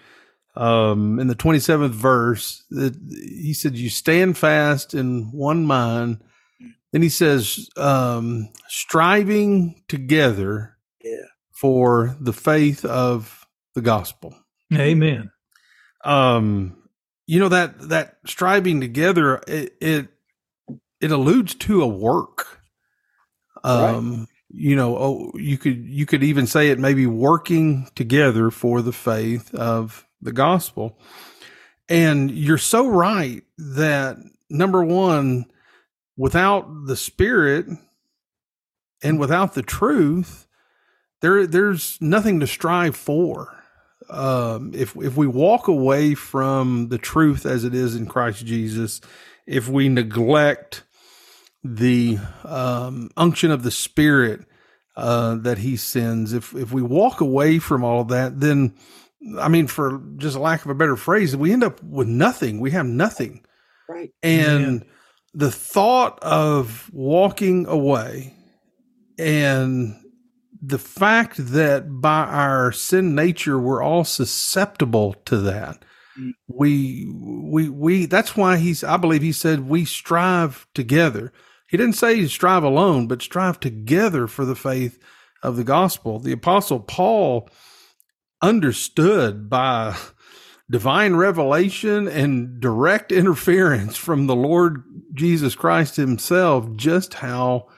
[0.54, 6.22] um, in the twenty seventh verse, that he said, "You stand fast in one mind."
[6.92, 11.16] Then he says, um, "Striving together yeah.
[11.50, 14.36] for the faith of the gospel."
[14.74, 15.30] Amen.
[16.04, 16.76] Um,
[17.26, 20.08] you know that that striving together it, it
[21.00, 22.60] it alludes to a work.
[23.64, 24.28] Um, right.
[24.50, 28.92] you know, oh, you could you could even say it maybe working together for the
[28.92, 30.98] faith of the gospel.
[31.88, 34.16] And you're so right that
[34.50, 35.46] number one,
[36.16, 37.66] without the spirit
[39.02, 40.46] and without the truth,
[41.20, 43.54] there there's nothing to strive for.
[44.10, 49.00] Um, if if we walk away from the truth as it is in Christ Jesus,
[49.46, 50.84] if we neglect
[51.62, 54.44] the um, unction of the Spirit
[54.96, 58.74] uh, that He sends, if if we walk away from all of that, then
[59.38, 62.60] I mean, for just a lack of a better phrase, we end up with nothing.
[62.60, 63.44] We have nothing.
[63.88, 64.10] Right.
[64.22, 64.86] And yeah.
[65.34, 68.34] the thought of walking away
[69.18, 69.96] and
[70.60, 75.84] the fact that by our sin nature we're all susceptible to that
[76.18, 76.32] mm.
[76.48, 81.32] we we we that's why he's i believe he said we strive together
[81.68, 84.98] he didn't say strive alone, but strive together for the faith
[85.42, 86.18] of the gospel.
[86.18, 87.48] The apostle Paul
[88.40, 89.96] understood by
[90.70, 94.82] divine revelation and direct interference from the Lord
[95.14, 97.68] Jesus Christ himself just how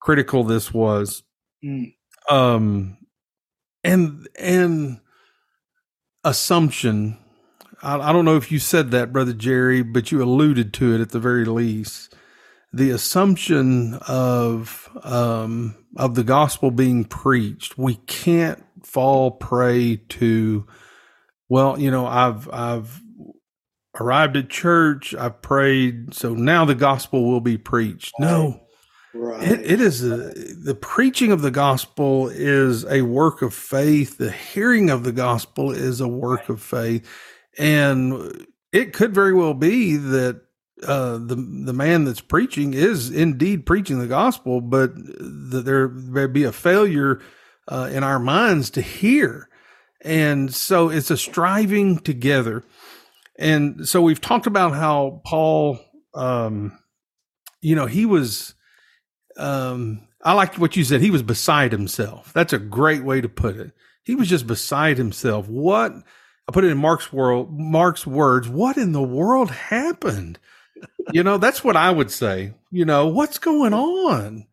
[0.00, 1.22] critical this was.
[1.64, 1.94] Mm.
[2.28, 2.98] Um
[3.84, 5.00] and and
[6.24, 7.18] assumption
[7.82, 11.00] I, I don't know if you said that brother Jerry but you alluded to it
[11.00, 12.14] at the very least
[12.72, 17.76] the assumption of um, of the gospel being preached.
[17.76, 20.66] We can't fall prey to.
[21.48, 23.00] Well, you know, I've I've
[24.00, 25.14] arrived at church.
[25.14, 28.14] I've prayed, so now the gospel will be preached.
[28.18, 28.58] No.
[29.14, 29.46] Right.
[29.46, 34.16] It, it is a, the preaching of the gospel is a work of faith.
[34.16, 37.06] The hearing of the gospel is a work of faith,
[37.58, 40.40] and it could very well be that
[40.86, 46.44] uh, the the man that's preaching is indeed preaching the gospel, but there may be
[46.44, 47.20] a failure
[47.68, 49.48] uh, in our minds to hear,
[50.00, 52.64] and so it's a striving together.
[53.38, 55.78] And so we've talked about how Paul,
[56.14, 56.78] um,
[57.60, 58.54] you know, he was.
[59.36, 61.00] Um, I like what you said.
[61.00, 62.32] He was beside himself.
[62.32, 63.72] That's a great way to put it.
[64.04, 65.48] He was just beside himself.
[65.48, 65.92] What
[66.48, 68.48] I put it in Mark's world, Mark's words.
[68.48, 70.38] What in the world happened?
[71.12, 72.54] You know, that's what I would say.
[72.70, 74.46] You know, what's going on?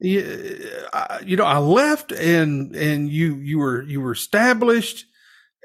[0.00, 5.06] You, uh, I, you know, I left and and you you were you were established,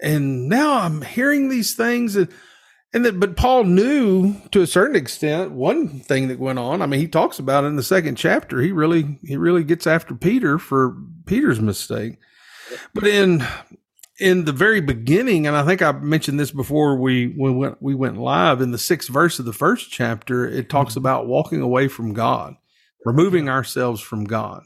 [0.02, 2.30] and now I'm hearing these things, and
[2.94, 6.82] and that, but Paul knew to a certain extent one thing that went on.
[6.82, 8.62] I mean, he talks about it in the second chapter.
[8.62, 12.18] He really, he really gets after Peter for Peter's mistake.
[12.96, 13.46] But in
[14.20, 17.96] in the very beginning, and I think I mentioned this before we we went we
[17.96, 20.48] went live in the sixth verse of the first chapter.
[20.48, 21.00] It talks mm-hmm.
[21.00, 22.56] about walking away from God,
[23.06, 24.64] removing ourselves from God.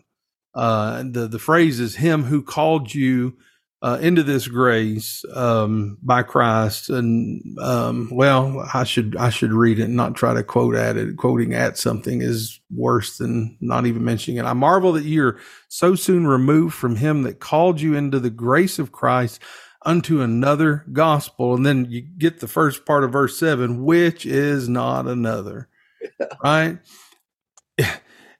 [0.55, 3.37] Uh, the the phrase is "Him who called you."
[3.83, 9.77] Uh, into this grace um, by Christ, and um, well, I should I should read
[9.77, 11.17] it, and not try to quote at it.
[11.17, 14.47] Quoting at something is worse than not even mentioning it.
[14.47, 18.79] I marvel that you're so soon removed from Him that called you into the grace
[18.79, 19.41] of Christ
[19.85, 24.69] unto another gospel, and then you get the first part of verse seven, which is
[24.69, 25.67] not another,
[26.43, 26.77] right?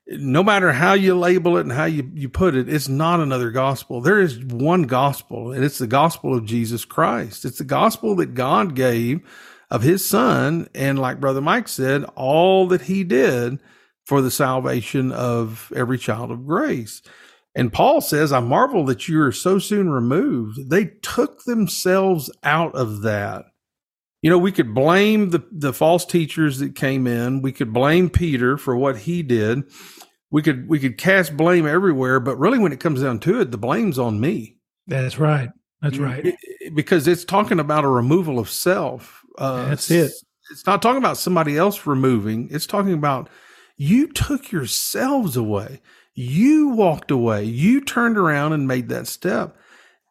[0.08, 3.52] No matter how you label it and how you, you put it, it's not another
[3.52, 4.02] gospel.
[4.02, 7.46] There is one gospel, and it's the gospel of Jesus Christ.
[7.46, 9.22] It's the gospel that God gave
[9.70, 10.68] of his son.
[10.76, 13.60] And like Brother Mike said, all that he did
[14.06, 17.02] for the salvation of every child of grace.
[17.56, 20.70] And Paul says, I marvel that you are so soon removed.
[20.70, 23.46] They took themselves out of that.
[24.23, 27.43] You know, we could blame the, the false teachers that came in.
[27.43, 29.65] We could blame Peter for what he did
[30.33, 33.51] we could we could cast blame everywhere, but really, when it comes down to it,
[33.51, 34.57] the blame's on me.
[34.88, 35.49] That's right.
[35.79, 36.25] That's right.
[36.25, 39.21] It, because it's talking about a removal of self.
[39.38, 40.12] Uh, That's it.
[40.49, 42.49] It's not talking about somebody else removing.
[42.49, 43.29] It's talking about
[43.77, 45.81] you took yourselves away.
[46.15, 47.43] You walked away.
[47.43, 49.55] You turned around and made that step.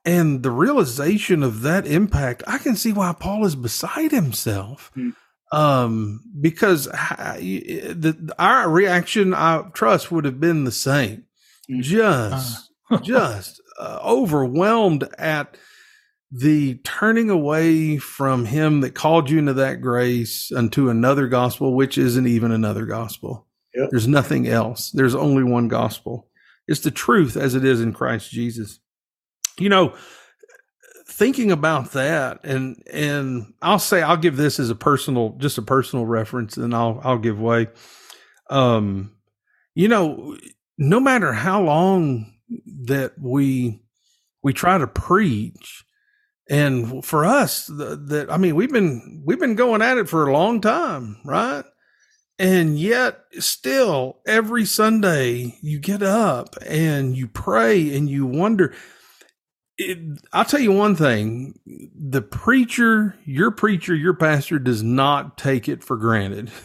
[0.04, 4.90] And the realization of that impact, I can see why Paul is beside himself.
[4.96, 5.14] Mm
[5.52, 11.26] um, because the, our reaction, I trust, would have been the same.
[11.70, 11.82] Mm.
[11.82, 12.98] Just, uh.
[13.02, 15.56] just uh, overwhelmed at
[16.30, 21.98] the turning away from Him that called you into that grace unto another gospel, which
[21.98, 23.46] isn't even another gospel.
[23.74, 23.90] Yep.
[23.90, 24.90] There's nothing else.
[24.90, 26.28] There's only one gospel.
[26.66, 28.78] It's the truth as it is in Christ Jesus.
[29.58, 29.94] You know,
[31.12, 35.62] thinking about that and and I'll say I'll give this as a personal just a
[35.62, 37.68] personal reference and I'll I'll give way.
[38.50, 39.12] Um
[39.74, 40.36] you know
[40.78, 42.32] no matter how long
[42.86, 43.82] that we
[44.42, 45.84] we try to preach
[46.48, 50.32] and for us that I mean we've been we've been going at it for a
[50.32, 51.64] long time right?
[52.38, 58.74] And yet still every Sunday you get up and you pray and you wonder
[59.78, 65.68] it, I'll tell you one thing: the preacher, your preacher, your pastor, does not take
[65.68, 66.50] it for granted.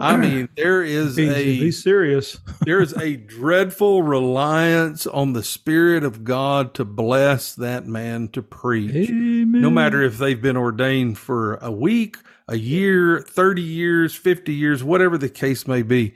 [0.00, 2.38] I mean, there is be, a be serious.
[2.62, 8.42] there is a dreadful reliance on the Spirit of God to bless that man to
[8.42, 9.60] preach, Amen.
[9.60, 12.16] no matter if they've been ordained for a week,
[12.48, 16.14] a year, thirty years, fifty years, whatever the case may be.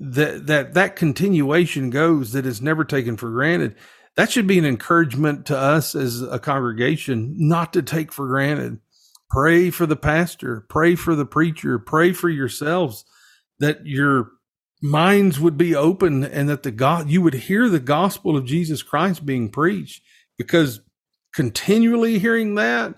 [0.00, 3.74] That that that continuation goes that is never taken for granted
[4.18, 8.80] that should be an encouragement to us as a congregation not to take for granted.
[9.30, 13.04] Pray for the pastor, pray for the preacher, pray for yourselves
[13.60, 14.32] that your
[14.82, 18.82] minds would be open and that the God you would hear the gospel of Jesus
[18.82, 20.02] Christ being preached
[20.36, 20.80] because
[21.32, 22.96] continually hearing that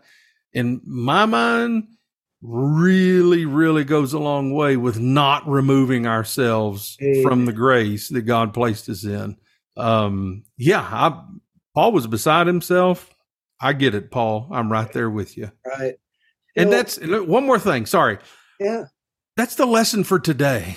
[0.55, 1.87] in my mind
[2.41, 7.23] really really goes a long way with not removing ourselves Amen.
[7.23, 9.37] from the grace that God placed us in
[9.77, 11.23] um, yeah, I,
[11.75, 13.11] Paul was beside himself.
[13.61, 14.49] I get it, Paul.
[14.51, 15.51] I'm right there with you.
[15.67, 15.95] Right.
[16.57, 17.87] You and know, that's one more thing.
[17.87, 18.19] Sorry.
[18.59, 18.85] Yeah.
[19.37, 20.77] That's the lesson for today.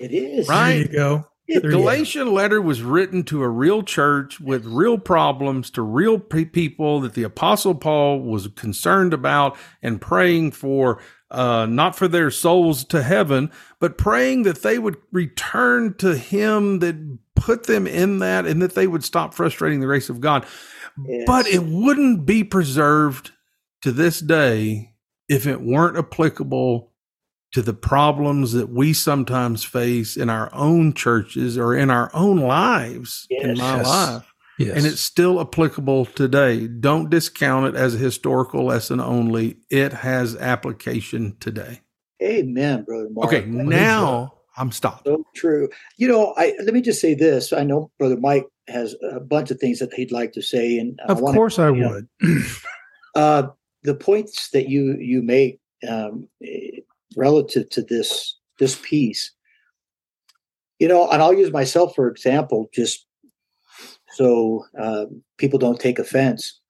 [0.00, 0.48] It is.
[0.48, 0.72] Right.
[0.72, 1.26] There you go.
[1.48, 6.44] The Galatian letter was written to a real church with real problems to real pe-
[6.46, 11.00] people that the apostle Paul was concerned about and praying for
[11.32, 16.78] uh, not for their souls to heaven, but praying that they would return to him
[16.80, 20.46] that put them in that and that they would stop frustrating the grace of God.
[21.04, 21.24] Yes.
[21.26, 23.32] But it wouldn't be preserved
[23.80, 24.92] to this day
[25.28, 26.92] if it weren't applicable
[27.52, 32.38] to the problems that we sometimes face in our own churches or in our own
[32.38, 33.44] lives yes.
[33.44, 33.86] in my yes.
[33.86, 34.31] life.
[34.58, 34.76] Yes.
[34.76, 36.66] And it's still applicable today.
[36.66, 39.58] Don't discount it as a historical lesson only.
[39.70, 41.80] It has application today.
[42.22, 43.28] Amen, brother Mark.
[43.28, 45.06] Okay, now I'm stopped.
[45.06, 45.68] So true.
[45.96, 47.52] You know, I let me just say this.
[47.52, 51.00] I know Brother Mike has a bunch of things that he'd like to say, and
[51.08, 52.06] of I course I would.
[53.14, 53.48] uh,
[53.82, 56.28] the points that you you make um,
[57.16, 59.32] relative to this this piece,
[60.78, 63.06] you know, and I'll use myself for example, just
[64.12, 65.06] so uh,
[65.38, 66.60] people don't take offense.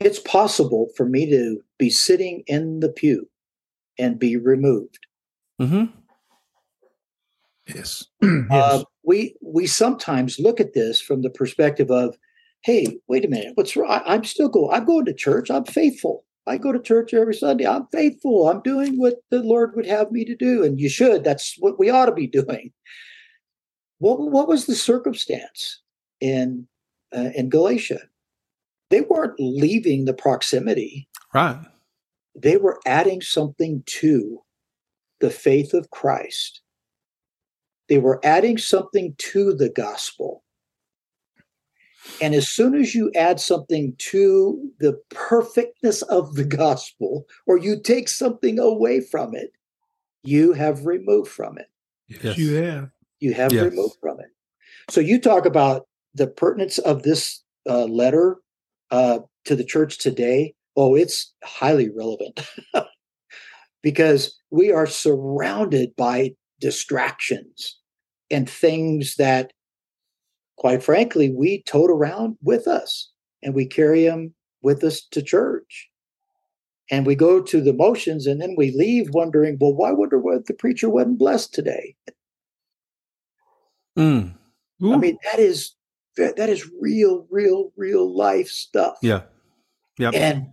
[0.00, 3.28] It's possible for me to be sitting in the pew
[3.98, 5.06] and be removed.
[5.60, 5.84] Mm-hmm.
[7.66, 8.06] Yes.
[8.22, 12.16] Uh, we we sometimes look at this from the perspective of,
[12.62, 13.90] hey, wait a minute, what's wrong?
[13.90, 14.74] I- I'm still going.
[14.74, 15.50] I'm going to church.
[15.50, 16.24] I'm faithful.
[16.46, 17.66] I go to church every Sunday.
[17.66, 18.48] I'm faithful.
[18.48, 21.22] I'm doing what the Lord would have me to do, and you should.
[21.22, 22.72] That's what we ought to be doing.
[23.98, 25.80] What what was the circumstance
[26.20, 26.66] in
[27.16, 28.00] uh, in Galatia?
[28.90, 31.08] They weren't leaving the proximity.
[31.32, 31.58] Right.
[32.34, 34.42] They were adding something to
[35.20, 36.60] the faith of Christ.
[37.88, 40.42] They were adding something to the gospel.
[42.20, 47.80] And as soon as you add something to the perfectness of the gospel, or you
[47.80, 49.52] take something away from it,
[50.22, 51.66] you have removed from it.
[52.08, 52.90] yes, you have.
[53.20, 53.62] You have Yes.
[53.70, 54.30] removed from it.
[54.90, 58.36] So you talk about the pertinence of this uh, letter
[58.90, 60.54] uh, to the church today.
[60.76, 62.40] Oh, it's highly relevant
[63.82, 67.78] because we are surrounded by distractions
[68.30, 69.52] and things that,
[70.56, 73.10] quite frankly, we tote around with us
[73.42, 75.88] and we carry them with us to church.
[76.92, 80.46] And we go to the motions and then we leave wondering, well, why wonder what
[80.46, 81.94] the preacher wasn't blessed today?
[83.96, 84.34] Mm.
[84.82, 85.74] I mean, that is
[86.20, 88.96] that that is real, real, real life stuff.
[89.02, 89.22] Yeah.
[89.98, 90.14] Yep.
[90.14, 90.46] And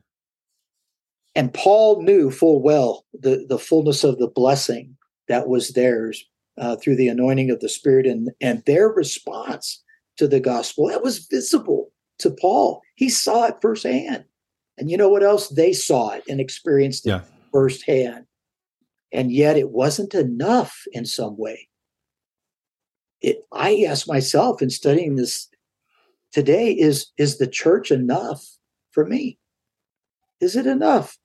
[1.36, 4.97] and Paul knew full well the the fullness of the blessing
[5.28, 6.26] that was theirs
[6.57, 9.84] uh, through the anointing of the Spirit and and their response
[10.18, 12.82] to the gospel that was visible to Paul.
[12.95, 14.26] He saw it firsthand,
[14.78, 15.49] and you know what else?
[15.49, 17.22] They saw it and experienced it Yeah.
[17.51, 18.26] firsthand,
[19.13, 21.70] and yet it wasn't enough in some way.
[23.22, 23.45] It.
[23.51, 25.47] I ask myself in studying this
[26.38, 28.46] today: is is the church enough
[28.92, 29.40] for me?
[30.40, 31.18] Is it enough?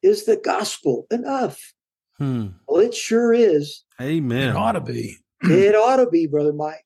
[0.00, 1.74] Is the gospel enough?
[2.18, 2.48] Hmm.
[2.68, 3.82] Well, it sure is.
[4.00, 4.50] Amen.
[4.50, 5.16] it ought to be.
[5.42, 6.84] It ought to be, Brother Mike.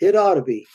[0.00, 0.66] It ought to be.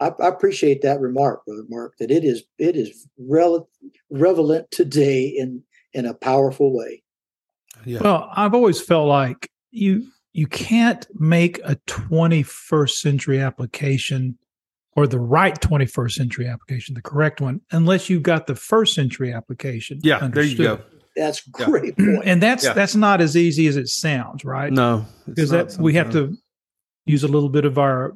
[0.00, 3.68] I, I appreciate that remark, Brother Mark, that it is it is rel-
[4.10, 5.62] relevant today in
[5.92, 7.02] in a powerful way.
[7.84, 8.00] Yeah.
[8.02, 10.08] Well, I've always felt like you
[10.38, 14.38] you can't make a 21st century application
[14.94, 19.32] or the right 21st century application, the correct one, unless you've got the first century
[19.32, 19.98] application.
[20.02, 20.18] yeah.
[20.28, 20.72] There you go.
[20.74, 21.00] understood.
[21.16, 21.66] That's Yeah.
[21.66, 22.22] great point.
[22.24, 22.72] And that's Yeah.
[22.74, 24.72] that's not as easy as it sounds, right?
[24.72, 25.04] No.
[25.26, 26.36] because that we have to
[27.06, 28.12] use a little bit of our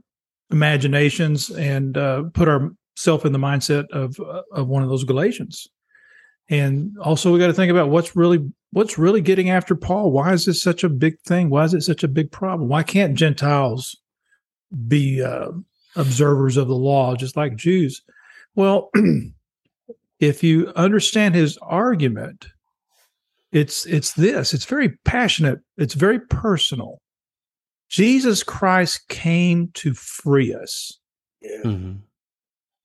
[0.53, 5.67] imaginations and uh, put ourselves in the mindset of uh, of one of those Galatians.
[6.49, 8.41] And also, we got to think about what's really
[8.73, 10.11] what's really getting after Paul.
[10.11, 11.51] Why is this such a big thing?
[11.51, 12.69] Why is it such a big problem?
[12.69, 13.97] Why can't Gentiles
[14.89, 15.51] be uh,
[15.95, 18.03] observers of the law just like Jews?
[18.55, 18.91] Well,
[20.21, 22.47] if you understand his argument,
[23.53, 24.55] it's it's this.
[24.55, 25.61] It's very passionate.
[25.77, 27.01] It's very personal.
[27.91, 30.99] Jesus Christ came to free us.
[31.43, 31.63] Yeah.
[31.65, 31.99] Mhm.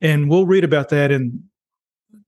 [0.02, 1.44] And we'll read about that in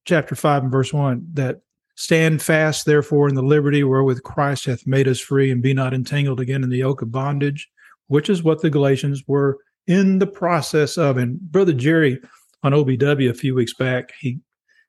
[0.06, 1.60] chapter 5 and verse 1 that
[2.00, 5.94] stand fast, therefore, in the liberty wherewith Christ hath made us free, and be not
[5.94, 7.70] entangled again in the yoke of bondage,
[8.08, 11.18] which is what the Galatians were in the process of.
[11.18, 12.18] And Brother Jerry
[12.64, 14.40] on OBW a few weeks back, he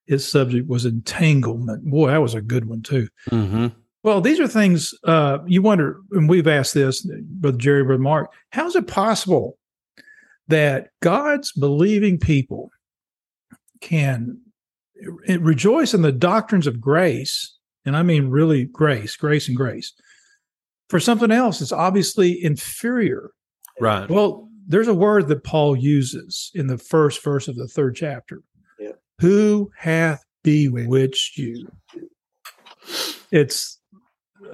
[0.06, 1.84] his subject was entanglement.
[1.84, 3.08] Boy, that was a good one too.
[3.30, 3.74] Mhm.
[4.04, 8.32] Well, these are things uh, you wonder, and we've asked this, Brother Jerry, Brother Mark,
[8.50, 9.58] how is it possible
[10.46, 12.70] that God's believing people
[13.80, 14.40] can
[15.38, 19.92] rejoice in the doctrines of grace, and I mean really grace, grace and grace,
[20.88, 23.30] for something else that's obviously inferior?
[23.80, 24.08] Right.
[24.10, 28.42] Well, there's a word that Paul uses in the first verse of the third chapter.
[28.78, 28.92] Yeah.
[29.20, 31.66] Who hath bewitched you?
[33.30, 33.78] It's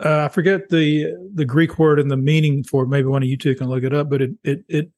[0.05, 2.89] uh, I forget the the Greek word and the meaning for it.
[2.89, 4.91] Maybe one of you two can look it up, but it it it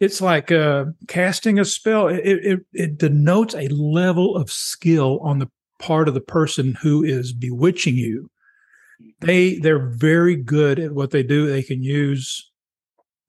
[0.00, 2.08] it's like uh, casting a spell.
[2.08, 7.02] It, it it denotes a level of skill on the part of the person who
[7.02, 8.30] is bewitching you.
[9.20, 11.46] They they're very good at what they do.
[11.46, 12.50] They can use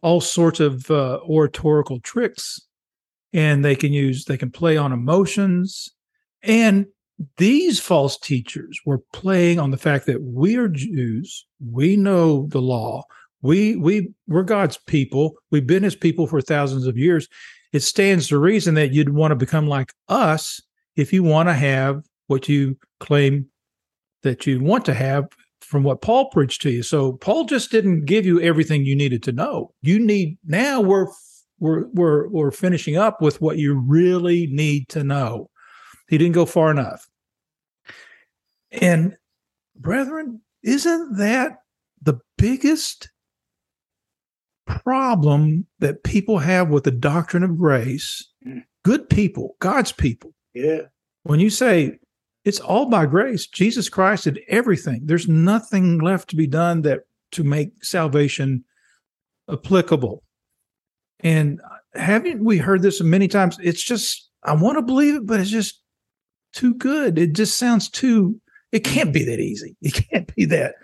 [0.01, 2.59] all sorts of uh, oratorical tricks,
[3.34, 5.89] and they can use they can play on emotions,
[6.43, 6.88] and
[7.38, 12.61] these false teachers were playing on the fact that we are Jews, we know the
[12.61, 13.03] law,
[13.45, 17.27] we we we're God's people, we've been His people for thousands of years.
[17.73, 20.59] It stands to reason that you'd want to become like us
[20.95, 23.45] if you want to have what you claim
[24.23, 25.25] that you want to have
[25.61, 26.81] from what Paul preached to you.
[26.81, 29.71] So Paul just didn't give you everything you needed to know.
[29.81, 31.07] You need now we're
[31.59, 35.51] we're we're we're finishing up with what you really need to know.
[36.07, 37.07] He didn't go far enough.
[38.71, 39.15] And
[39.75, 41.57] brethren, isn't that
[42.01, 43.09] the biggest
[44.66, 48.28] problem that people have with the doctrine of grace?
[48.45, 48.63] Mm.
[48.84, 50.34] Good people, God's people.
[50.53, 50.82] Yeah.
[51.24, 51.99] When you say
[52.43, 55.01] it's all by grace, Jesus Christ did everything.
[55.03, 57.01] There's nothing left to be done that
[57.32, 58.63] to make salvation
[59.51, 60.24] applicable.
[61.22, 61.59] And
[61.93, 63.57] haven't we heard this many times?
[63.61, 65.82] It's just I want to believe it, but it's just
[66.53, 67.18] too good.
[67.18, 68.39] It just sounds too.
[68.72, 69.76] It can't be that easy.
[69.82, 70.76] It can't be that.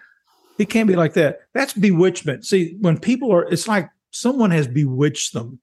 [0.61, 1.39] It can't be like that.
[1.55, 2.45] That's bewitchment.
[2.45, 5.59] See, when people are, it's like someone has bewitched them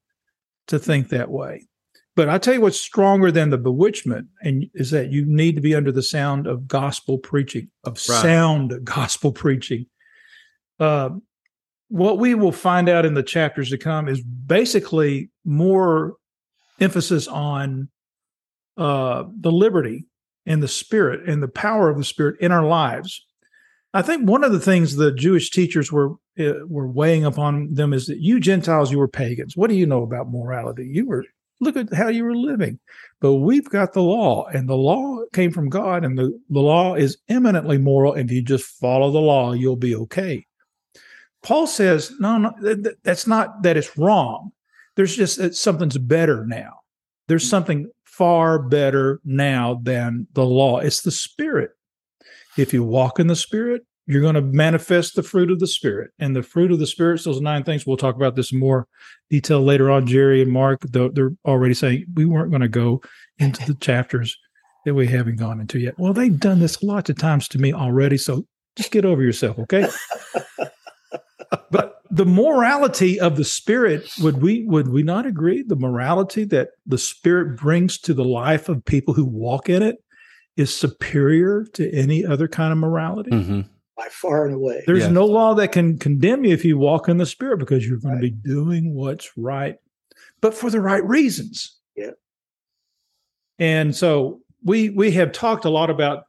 [0.67, 1.69] to think that way.
[2.17, 5.61] But I tell you what's stronger than the bewitchment, and is that you need to
[5.61, 8.23] be under the sound of gospel preaching, of Right.
[8.23, 9.87] sound gospel preaching.
[10.81, 11.11] Uh,
[11.87, 16.17] what we will find out in the chapters to come is basically more
[16.81, 17.89] emphasis on
[18.77, 20.07] uh, the liberty
[20.45, 23.25] and the spirit and the power of the spirit in our lives.
[23.95, 27.93] I think one of the things the Jewish teachers were uh, were weighing upon them
[27.93, 29.57] is that you Gentiles, you were pagans.
[29.57, 30.89] What do you know about morality?
[30.93, 31.25] You were
[31.61, 32.79] look at how you were living.
[33.21, 36.95] But we've got the law, and the law came from God, and the, the law
[36.95, 38.15] is eminently moral.
[38.15, 40.47] If you just follow the law, you'll be okay.
[41.43, 44.53] Paul says, no, no, th- th- that's not that it's wrong.
[44.97, 46.81] There's just that something's better now.
[47.29, 50.79] There's something far better now than the law.
[50.79, 51.71] It's the spirit.
[52.59, 56.11] If you walk in the spirit, you're going to manifest the fruit of the spirit.
[56.19, 58.89] And the fruit of the spirit, those nine things, we'll talk about this in more
[59.31, 60.07] detail later on.
[60.07, 63.03] Jerry and Mark, though they're already saying we weren't going to go
[63.39, 64.37] into the chapters
[64.85, 65.99] that we haven't gone into yet.
[65.99, 68.17] Well, they've done this lots of times to me already.
[68.17, 68.47] So
[68.77, 69.87] just get over yourself, okay?
[71.71, 76.71] but the morality of the spirit would we would we not agree the morality that
[76.87, 79.97] the spirit brings to the life of people who walk in it
[80.59, 83.61] is superior to any other kind of morality hmm
[83.97, 84.83] By far and away.
[84.87, 85.11] there's Yes.
[85.13, 88.15] no law that can condemn you if you walk in the spirit because you're going
[88.15, 88.21] Right.
[88.23, 89.77] to be doing what's right
[90.41, 92.11] but for the right reasons Yeah.
[93.59, 96.25] and so we we have talked a lot about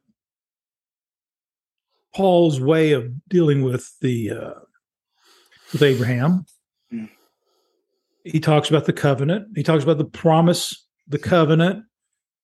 [2.13, 4.53] paul's way of dealing with the uh
[5.73, 6.45] with abraham
[6.91, 7.07] Mm.
[8.23, 11.85] he talks about the covenant he talks about the promise the covenant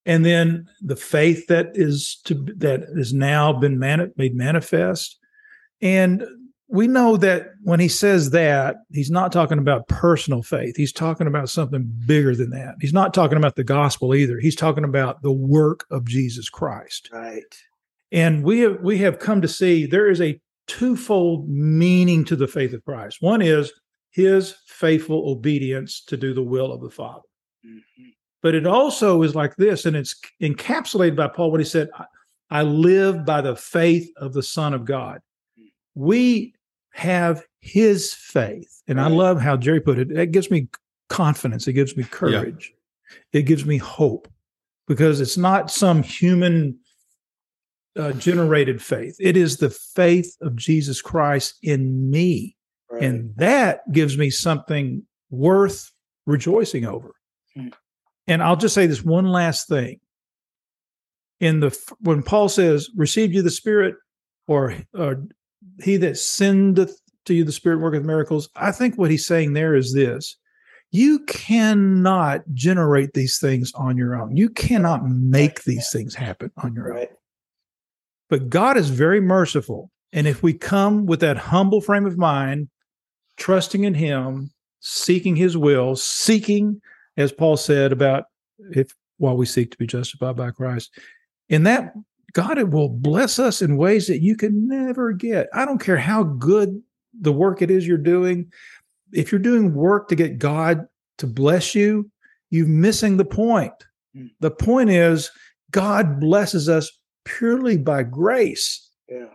[0.05, 5.17] and then the faith that is to that has now been mani- made manifest
[5.81, 6.23] and
[6.67, 11.27] we know that when he says that he's not talking about personal faith he's talking
[11.27, 15.21] about something bigger than that he's not talking about the gospel either he's talking about
[15.21, 17.43] the work of jesus christ Right.
[18.11, 22.47] and we have we have come to see there is a twofold meaning to the
[22.47, 23.21] faith of Christ.
[23.21, 23.71] One is
[24.09, 27.21] his faithful obedience to do the will of the Father.
[27.63, 28.13] Mhm.
[28.41, 31.89] But it also is like this, and it's encapsulated by Paul when he said,
[32.51, 35.19] I- live by the faith of the Son of God.
[35.95, 36.53] We
[36.91, 38.83] have his faith.
[38.87, 40.11] And I love how Jerry put it.
[40.11, 40.69] It gives me
[41.09, 41.67] confidence.
[41.67, 42.71] It gives me courage.
[43.33, 44.27] It gives me hope
[44.87, 46.77] because it's not some human
[47.97, 49.15] uh, generated faith.
[49.19, 52.55] It is the faith of Jesus Christ in me.
[52.91, 53.03] Right.
[53.03, 55.91] And that gives me something worth
[56.27, 57.14] rejoicing over.
[58.27, 59.99] And I'll just say this one last thing.
[61.39, 63.95] In the when Paul says, "Receive you the Spirit,"
[64.47, 65.23] or, or
[65.83, 69.75] "He that sendeth to you the Spirit worketh miracles," I think what he's saying there
[69.75, 70.37] is this:
[70.91, 74.37] you cannot generate these things on your own.
[74.37, 77.07] You cannot make these things happen on your own.
[78.29, 79.91] But God is very merciful.
[80.13, 82.69] And if we come with that humble frame of mind,
[83.35, 86.81] trusting in Him, seeking His will, seeking,
[87.17, 88.25] as Paul said about
[88.71, 90.97] if while we seek to be justified by Christ,
[91.49, 91.93] in that
[92.33, 95.47] God it will bless us in ways that you can never get.
[95.53, 96.81] I don't care how good
[97.19, 98.51] the work it is you're doing.
[99.13, 100.85] If you're doing work to get God
[101.19, 102.09] to bless you,
[102.49, 103.73] you're missing the point.
[104.13, 104.27] Hmm.
[104.41, 105.31] The point is
[105.71, 106.91] God blesses us
[107.23, 108.89] purely by grace.
[109.09, 109.27] Yeah.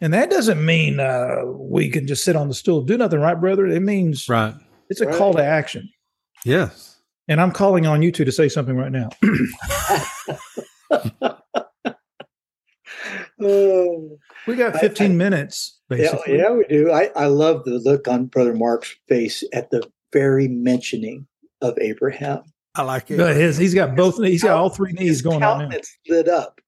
[0.00, 3.38] And that doesn't mean uh, we can just sit on the stool do nothing, right,
[3.38, 3.66] brother?
[3.66, 4.54] It means Right.
[4.88, 5.16] it's a Right.
[5.16, 5.88] call to action.
[6.44, 6.89] Yes.
[7.28, 9.08] And I'm calling on you two to say something right now.
[13.42, 16.38] Oh, we got I- 15 minutes, yeah, basically.
[16.38, 16.90] yeah, we do.
[16.92, 21.26] I, I love the look on Brother Mark's face at the very mentioning
[21.62, 22.42] of Abraham.
[22.74, 23.16] I like it.
[23.16, 25.58] But his, he's got both, he's got all three knees His going on now.
[25.64, 26.60] countenance lit up.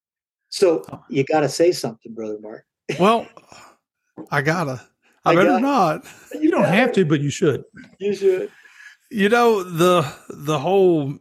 [0.48, 1.02] So Oh.
[1.08, 2.64] you got to say something, Brother Mark.
[2.98, 3.26] well,
[4.30, 4.80] I gotta.
[5.24, 5.62] I, I better gotta.
[5.62, 6.06] not.
[6.40, 7.64] You don't have to, but you should.
[8.00, 8.50] You should.
[9.12, 11.18] You know the the whole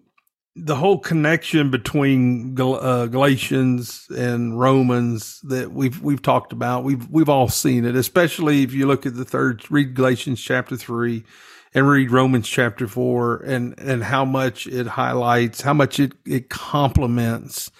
[0.56, 6.86] the whole connection between uh, Galatians and Romans that we've we've talked about.
[6.86, 10.78] We've we've all seen it, especially if you look at the third read Galatians chapter
[10.78, 11.26] three
[11.74, 16.50] and read Romans chapter four and and how much it highlights, how much it it
[16.50, 17.72] complements.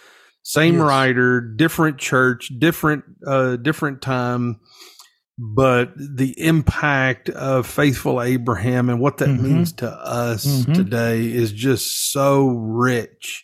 [0.44, 0.84] Same yes.
[0.84, 4.60] writer, different church, different uh different time
[5.44, 9.44] but the impact of faithful Abraham and what that mm-hmm.
[9.44, 10.74] means to us mm-hmm.
[10.74, 13.44] today is just so rich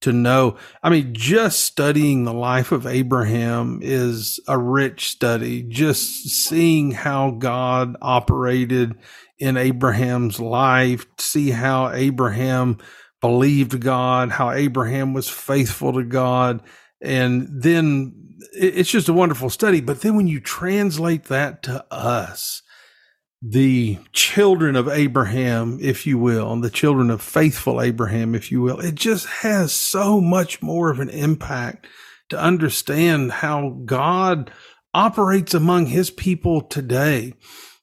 [0.00, 0.56] to know.
[0.82, 5.62] I mean, just studying the life of Abraham is a rich study.
[5.62, 8.94] Just seeing how God operated
[9.38, 12.78] in Abraham's life, see how Abraham
[13.20, 16.62] believed God, how Abraham was faithful to God,
[17.00, 18.20] and then
[18.52, 19.80] it's just a wonderful study.
[19.80, 22.62] But then when you translate that to us,
[23.42, 28.60] the children of Abraham, if you will, and the children of faithful Abraham, if you
[28.60, 31.86] will, it just has so much more of an impact
[32.28, 34.50] to understand how God
[34.92, 37.34] operates among his people today.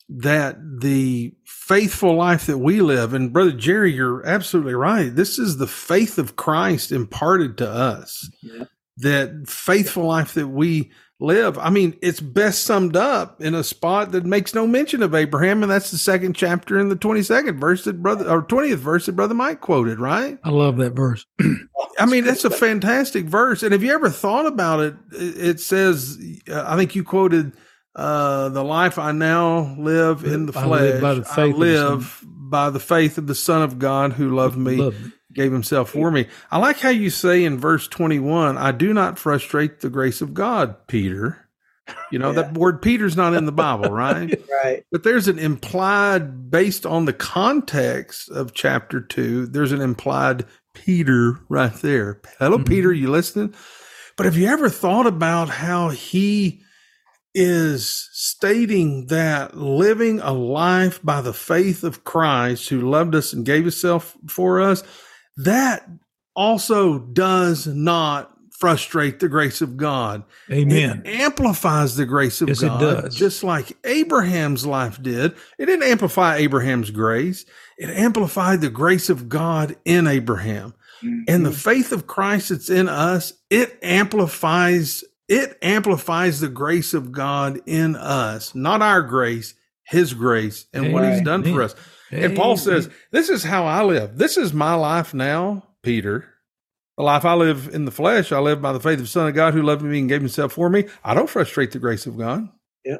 [0.09, 5.13] That the faithful life that we live, and Brother Jerry, you're absolutely right.
[5.13, 8.29] This is the faith of Christ imparted to us.
[8.41, 8.65] Yeah
[8.97, 11.57] that faithful life that we live.
[11.57, 15.63] I mean, it's best summed up in a spot that makes no mention of Abraham,
[15.63, 19.15] and that's the second chapter in the 22nd verse that brother or 20th verse that
[19.15, 20.37] brother Mike quoted, right?
[20.43, 21.25] I love that verse.
[21.99, 23.63] I mean, that's a fantastic verse.
[23.63, 24.95] And have you ever thought about it?
[25.11, 27.53] It says, uh, I think you quoted,
[27.95, 30.65] uh, the life I now live in the flesh.
[30.65, 34.75] I live, I live by the faith of the Son of God who loved me.
[34.75, 36.27] Loved me gave himself for me.
[36.51, 40.33] I like how you say in verse 21, I do not frustrate the grace of
[40.33, 41.47] God, Peter.
[42.11, 42.41] You know, yeah.
[42.41, 44.41] that word Peter's not in the Bible, right?
[44.63, 44.83] right.
[44.91, 51.39] But there's an implied, based on the context of chapter two, there's an implied Peter
[51.47, 52.19] right there.
[52.39, 52.65] Hello, mm-hmm.
[52.65, 53.53] Peter, you listening?
[54.17, 56.63] But have you ever thought about how he
[57.35, 63.45] is stating that living a life by the faith of Christ who loved us and
[63.45, 64.83] gave himself for us
[65.37, 65.87] that
[66.35, 70.23] also does not frustrate the grace of God.
[70.51, 71.03] Amen.
[71.05, 72.81] It amplifies the grace of yes, God.
[72.81, 73.15] It does.
[73.15, 75.35] Just like Abraham's life did.
[75.59, 77.45] It didn't amplify Abraham's grace.
[77.77, 80.73] It amplified the grace of God in Abraham.
[81.03, 81.23] Mm-hmm.
[81.27, 87.11] And the faith of Christ that's in us, it amplifies it amplifies the grace of
[87.11, 90.93] God in us, not our grace, his grace and Amen.
[90.93, 91.75] what he's done for us.
[92.09, 92.25] Hey.
[92.25, 94.17] And Paul says, This is how I live.
[94.17, 96.33] This is my life now, Peter.
[96.97, 99.27] The life I live in the flesh, I live by the faith of the Son
[99.27, 100.85] of God who loved me and gave himself for me.
[101.03, 102.49] I don't frustrate the grace of God.
[102.83, 102.97] Yeah.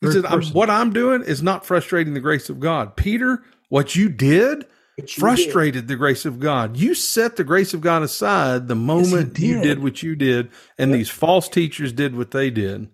[0.00, 2.96] He said, What I'm doing is not frustrating the grace of God.
[2.96, 4.66] Peter, what you did
[4.96, 5.88] you frustrated did.
[5.88, 6.76] the grace of God.
[6.76, 9.42] You set the grace of God aside the moment yes, did.
[9.42, 10.98] you did what you did, and yep.
[10.98, 12.88] these false teachers did what they did.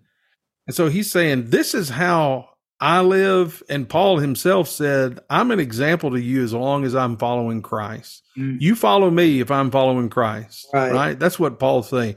[0.67, 2.50] And so he's saying, This is how
[2.81, 7.19] I live, and Paul himself said, I'm an example to you as long as I'm
[7.19, 8.23] following Christ.
[8.39, 8.59] Mm.
[8.61, 10.67] You follow me if I'm following Christ.
[10.73, 10.93] Right.
[10.93, 11.19] right.
[11.19, 12.17] That's what Paul's saying.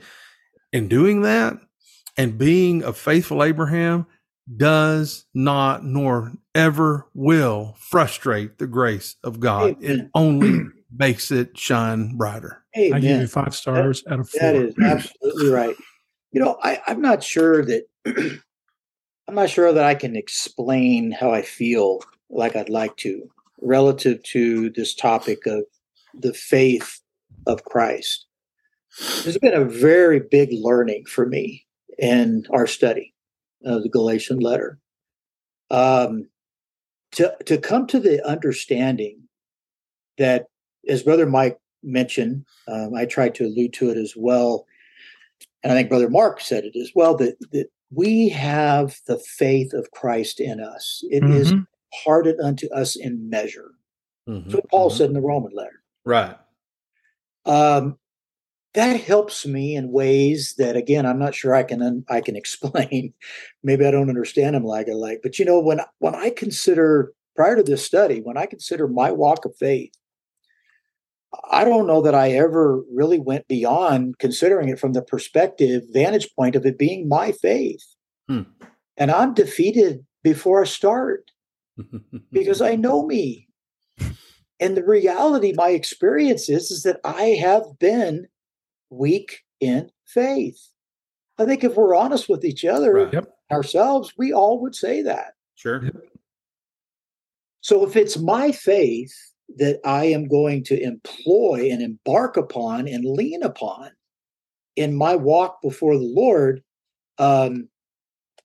[0.71, 1.57] And doing that
[2.17, 4.05] and being a faithful Abraham
[4.55, 9.77] does not nor ever will frustrate the grace of God.
[9.83, 9.99] Amen.
[9.99, 10.63] It only
[10.95, 12.63] makes it shine brighter.
[12.77, 12.93] Amen.
[12.93, 14.39] I give you five stars that, out of four.
[14.41, 15.75] That is absolutely right.
[16.31, 17.83] You know, I, I'm not sure that
[19.27, 23.29] I'm not sure that I can explain how I feel like I'd like to
[23.61, 25.63] relative to this topic of
[26.13, 26.99] the faith
[27.47, 28.25] of Christ.
[29.23, 31.65] There's been a very big learning for me
[31.97, 33.13] in our study
[33.63, 34.77] of the Galatian letter.
[35.71, 36.27] Um,
[37.13, 39.21] to, to come to the understanding
[40.17, 40.47] that,
[40.87, 44.65] as Brother Mike mentioned, um, I tried to allude to it as well,
[45.63, 49.73] and I think Brother Mark said it as well, that, that we have the faith
[49.73, 51.03] of Christ in us.
[51.09, 51.33] It mm-hmm.
[51.33, 53.71] is imparted unto us in measure.
[54.27, 54.49] Mm-hmm.
[54.49, 54.97] That's what Paul mm-hmm.
[54.97, 55.81] said in the Roman letter.
[56.05, 56.35] Right.
[57.45, 57.97] Um,
[58.73, 62.35] that helps me in ways that, again, I'm not sure I can un- I can
[62.43, 63.13] explain.
[63.63, 65.19] Maybe I don't understand them like I like.
[65.21, 69.11] But you know, when when I consider prior to this study, when I consider my
[69.11, 69.93] walk of faith,
[71.51, 76.29] I don't know that I ever really went beyond considering it from the perspective, vantage
[76.35, 77.83] point of it being my faith.
[78.27, 78.43] Hmm.
[78.97, 81.31] And I'm defeated before I start
[82.31, 83.47] because I know me.
[84.59, 88.27] And the reality, my experience is, is that I have been
[88.89, 90.69] weak in faith.
[91.37, 93.13] I think if we're honest with each other, right.
[93.13, 93.33] yep.
[93.51, 95.33] ourselves, we all would say that.
[95.55, 95.89] Sure.
[97.61, 103.05] So if it's my faith that I am going to employ and embark upon and
[103.05, 103.91] lean upon
[104.75, 106.63] in my walk before the Lord,
[107.17, 107.67] um,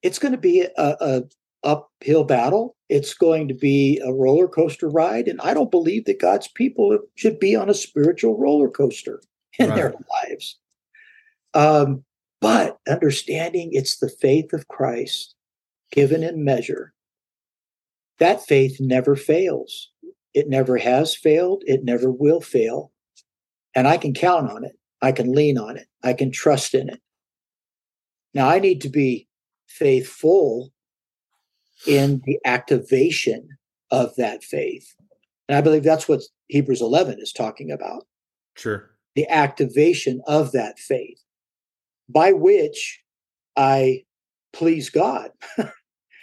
[0.03, 1.23] it's going to be a, a
[1.65, 2.77] uphill battle.
[2.89, 6.99] It's going to be a roller coaster ride, and I don't believe that God's people
[7.17, 9.21] should be on a spiritual roller coaster
[9.59, 9.77] in right.
[9.77, 9.95] their
[10.29, 10.59] lives.
[11.55, 12.05] Um,
[12.41, 15.35] but understanding it's the faith of Christ
[15.91, 16.93] given in measure,
[18.19, 19.91] that faith never fails.
[20.39, 21.65] It never has failed.
[21.67, 22.93] It never will fail.
[23.75, 24.79] And I can count on it.
[25.03, 25.89] I can lean on it.
[26.05, 27.01] I can trust in it.
[28.35, 29.27] Now, I need to be
[29.67, 30.73] faithful
[31.89, 33.49] in the activation
[33.91, 34.95] of that faith.
[35.49, 38.07] And I believe that's what Hebrews 11 is talking about.
[38.57, 38.93] Sure.
[39.17, 41.21] The activation of that faith
[42.09, 43.03] by which
[43.57, 44.05] I
[44.53, 45.33] please God.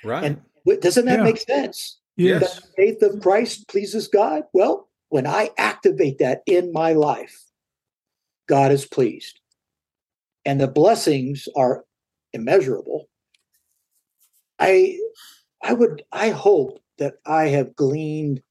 [0.03, 0.23] Right.
[0.23, 0.41] and
[0.81, 1.23] doesn't that yeah.
[1.23, 1.99] make sense?
[2.17, 2.61] Yes.
[2.61, 4.43] The faith of Christ pleases God.
[4.53, 7.45] Well, when I activate that in my life,
[8.47, 9.39] God is pleased.
[10.45, 11.85] And the blessings are
[12.33, 13.07] immeasurable.
[14.59, 14.99] I
[15.63, 18.41] I would I hope that I have gleaned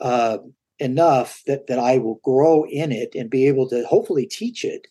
[0.00, 0.38] uh,
[0.78, 4.88] enough that that I will grow in it and be able to hopefully teach it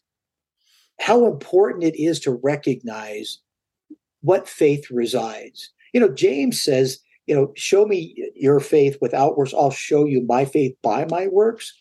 [1.00, 3.40] how important it is to recognize
[4.22, 5.72] what faith resides.
[5.94, 10.26] You know, James says, you know, show me your faith without works, I'll show you
[10.28, 11.74] my faith by my works.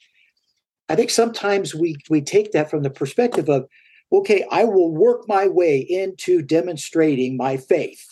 [0.89, 3.67] I think sometimes we we take that from the perspective of,
[4.13, 8.05] okay, I will work my way into demonstrating my faith,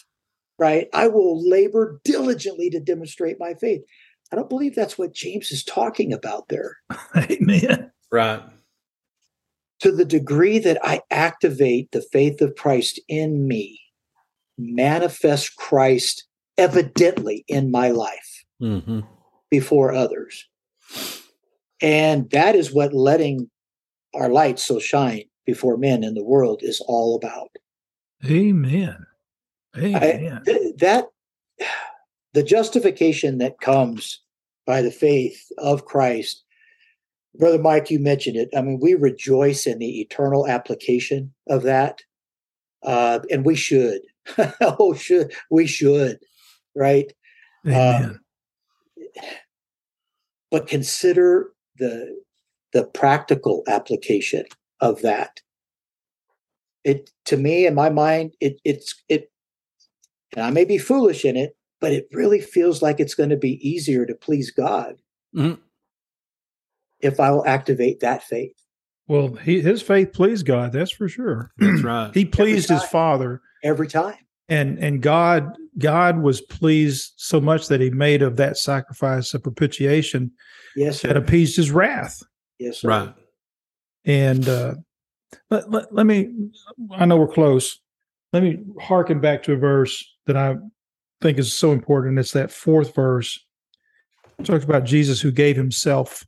[0.58, 0.88] right?
[0.94, 3.82] I will labor diligently to demonstrate my faith.
[4.32, 6.76] I don't believe that's what James is talking about there.
[7.16, 7.90] Amen.
[8.10, 8.42] Right
[9.80, 13.80] to the degree that I activate the faith of Christ in me,
[14.58, 16.26] manifest Christ
[16.56, 19.00] evidently in my life mm-hmm.
[19.50, 20.46] before others.
[21.80, 23.50] And that is what letting
[24.14, 27.50] our light so shine before men in the world is all about.
[28.26, 29.06] Amen.
[29.76, 30.42] Amen.
[30.46, 31.06] I, that
[32.34, 34.20] the justification that comes
[34.66, 36.44] by the faith of Christ
[37.38, 38.48] Brother Mike, you mentioned it.
[38.56, 42.02] I mean, we rejoice in the eternal application of that.
[42.82, 44.00] Uh, and we should.
[44.60, 46.18] oh, should we should,
[46.74, 47.12] right?
[47.66, 48.20] Um,
[50.50, 52.16] but consider the
[52.72, 54.44] the practical application
[54.80, 55.40] of that.
[56.84, 59.30] It to me, in my mind, it it's it
[60.34, 63.36] and I may be foolish in it, but it really feels like it's going to
[63.36, 64.96] be easier to please God.
[65.36, 65.60] Mm-hmm
[67.02, 68.54] if I will activate that faith.
[69.08, 70.72] Well, he, his faith pleased God.
[70.72, 71.50] That's for sure.
[71.58, 72.14] That's right.
[72.14, 74.18] he pleased his father every time.
[74.48, 79.40] And and God God was pleased so much that he made of that sacrifice a
[79.40, 80.32] propitiation.
[80.76, 81.08] Yes, sir.
[81.08, 82.22] that appeased his wrath.
[82.58, 82.88] Yes, sir.
[82.88, 83.14] right.
[84.04, 84.74] And uh,
[85.50, 86.32] let, let, let me.
[86.92, 87.80] I know we're close.
[88.32, 90.56] Let me harken back to a verse that I
[91.20, 92.18] think is so important.
[92.18, 93.38] It's that fourth verse.
[94.38, 96.24] It talks about Jesus who gave himself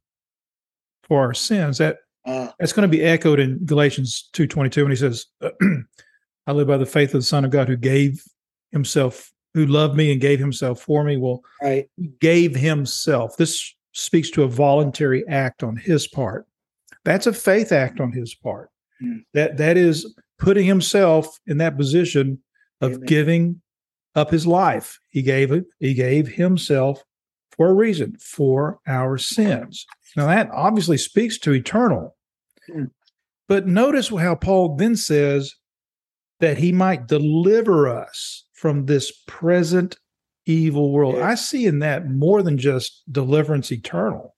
[1.05, 1.79] for our sins.
[1.79, 5.27] That uh, that's going to be echoed in Galatians two twenty two when he says,
[6.47, 8.23] "I live by the faith of the Son of God who gave
[8.71, 11.89] Himself, who loved me and gave Himself for me." Well, right,
[12.21, 13.37] gave Himself.
[13.37, 16.47] This speaks to a voluntary act on His part.
[17.05, 18.71] That's a faith act on His part.
[19.03, 19.25] Mm.
[19.35, 22.39] That that is putting Himself in that position
[22.81, 23.07] of Amen.
[23.07, 23.63] giving
[24.15, 24.99] up His life.
[25.09, 25.65] He gave it.
[25.79, 27.03] He gave Himself
[27.57, 29.87] for a reason for our sins.
[30.17, 32.17] Now, that obviously speaks to eternal.
[32.67, 32.85] Hmm.
[33.49, 35.55] But notice how Paul then says
[36.41, 39.99] that he might deliver us from this present
[40.47, 41.17] evil world.
[41.17, 41.31] Yeah.
[41.31, 44.37] I see in that more than just deliverance eternal.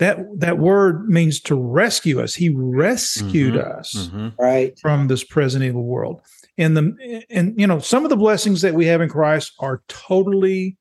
[0.00, 2.34] That that word means to rescue us.
[2.34, 3.78] He rescued mm-hmm.
[3.78, 4.28] us mm-hmm.
[4.36, 6.22] right from this present evil world.
[6.58, 9.82] And the and you know some of the blessings that we have in Christ are
[9.86, 10.76] totally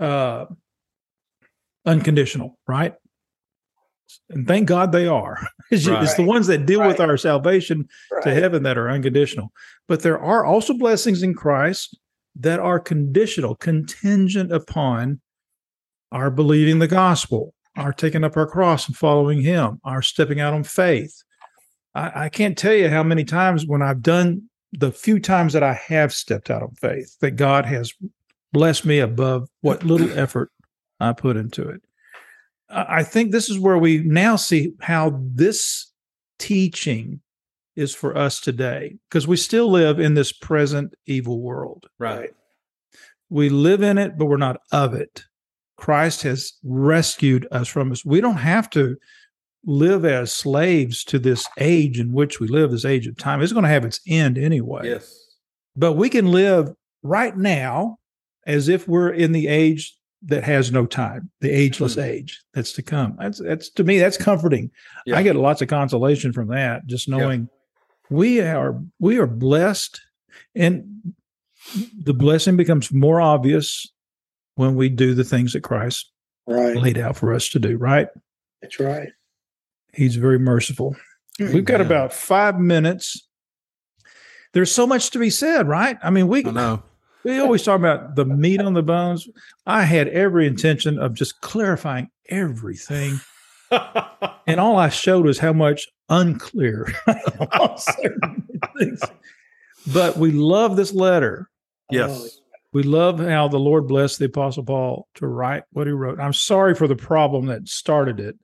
[0.00, 0.46] uh
[1.86, 2.94] unconditional, right?
[4.30, 5.38] And thank God they are.
[5.70, 6.02] It's, right.
[6.02, 6.88] it's the ones that deal right.
[6.88, 8.22] with our salvation right.
[8.24, 9.52] to heaven that are unconditional.
[9.88, 11.96] But there are also blessings in Christ
[12.36, 15.22] that are conditional, contingent upon
[16.10, 20.52] our believing the gospel, our taking up our cross and following Him, our stepping out
[20.52, 21.22] on faith.
[21.94, 25.62] I, I can't tell you how many times when I've done the few times that
[25.62, 27.92] I have stepped out on faith that God has
[28.52, 30.50] blessed me above what little effort
[31.00, 31.82] I put into it.
[32.72, 35.92] I think this is where we now see how this
[36.38, 37.20] teaching
[37.76, 41.86] is for us today because we still live in this present evil world.
[41.98, 42.34] Right.
[43.30, 45.24] We live in it, but we're not of it.
[45.76, 48.04] Christ has rescued us from us.
[48.04, 48.96] We don't have to
[49.64, 53.40] live as slaves to this age in which we live, this age of time.
[53.40, 54.82] It's going to have its end anyway.
[54.84, 55.36] Yes.
[55.76, 56.70] But we can live
[57.02, 57.98] right now
[58.46, 62.04] as if we're in the age that has no time, the ageless Mhm.
[62.04, 63.16] age that's to come.
[63.18, 64.70] That's that's to me that's comforting.
[65.06, 65.16] Yeah.
[65.18, 67.48] I get lots of consolation from that, just knowing
[68.10, 70.00] we are we are blessed,
[70.54, 71.14] and
[72.04, 73.86] the blessing becomes more obvious
[74.54, 76.10] when we do the things that Christ
[76.46, 76.76] Right.
[76.76, 77.76] laid out for us to do.
[77.76, 78.08] Right?
[78.60, 79.08] That's right.
[79.92, 80.96] He's very merciful.
[81.38, 83.26] We've got about five minutes.
[84.52, 85.98] There's so much to be said, right?
[86.02, 86.82] I mean, we I know.
[87.24, 89.28] We always talk about the meat on the bones.
[89.66, 93.20] I had every intention of just clarifying everything,
[94.46, 98.48] and all I showed was how much unclear I am on certain
[98.78, 99.00] things.
[99.92, 101.48] But we love this letter.
[101.90, 102.38] yes.
[102.74, 106.18] We love how the Lord blessed the Apostle Paul to write what he wrote.
[106.18, 108.34] I'm sorry for the problem that started it,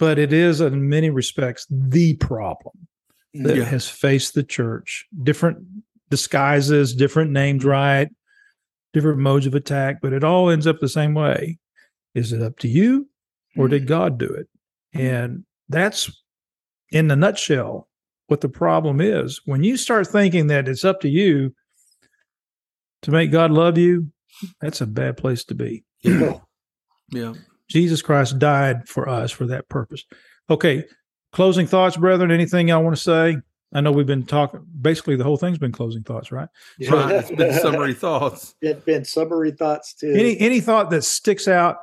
[0.00, 2.88] but it is, in many respects, the problem
[3.34, 3.62] that Yeah.
[3.62, 5.06] has faced the church.
[5.22, 5.58] Different
[6.10, 7.70] disguises, different names, mm-hmm.
[7.70, 8.08] right?
[8.92, 11.58] Different modes of attack, but it all ends up the same way.
[12.14, 13.08] Is it up to you
[13.56, 13.88] or did mm-hmm.
[13.88, 14.48] God do it?
[14.94, 15.06] Mm-hmm.
[15.06, 16.10] And that's
[16.90, 17.88] in the nutshell
[18.28, 19.40] what the problem is.
[19.44, 21.54] When you start thinking that it's up to you
[23.02, 24.10] to make God love you,
[24.60, 25.84] that's a bad place to be.
[26.02, 26.38] Yeah.
[27.10, 27.34] yeah.
[27.68, 30.04] Jesus Christ died for us for that purpose.
[30.48, 30.84] Okay,
[31.32, 32.30] closing thoughts, brethren.
[32.30, 33.38] Anything y'all want to say?
[33.72, 34.64] I know we've been talking.
[34.80, 36.48] Basically, the whole thing's been closing thoughts, right?
[36.88, 37.14] Right.
[37.16, 38.54] It's been summary thoughts.
[38.62, 40.12] It's been summary thoughts too.
[40.12, 41.78] Any any thought that sticks out?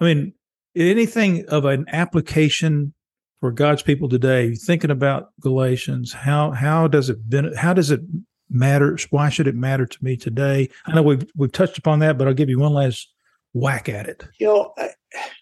[0.00, 0.32] I mean,
[0.74, 2.94] anything of an application
[3.40, 4.54] for God's people today?
[4.54, 8.00] Thinking about Galatians, how how does it ben- how does it
[8.48, 8.98] matter?
[9.10, 10.68] Why should it matter to me today?
[10.86, 13.12] I know we've we've touched upon that, but I'll give you one last
[13.52, 14.22] whack at it.
[14.38, 14.88] you know, I,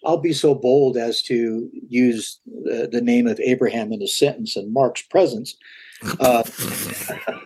[0.05, 4.55] I'll be so bold as to use the, the name of Abraham in a sentence
[4.55, 5.55] in Mark's presence.
[6.19, 6.43] Uh,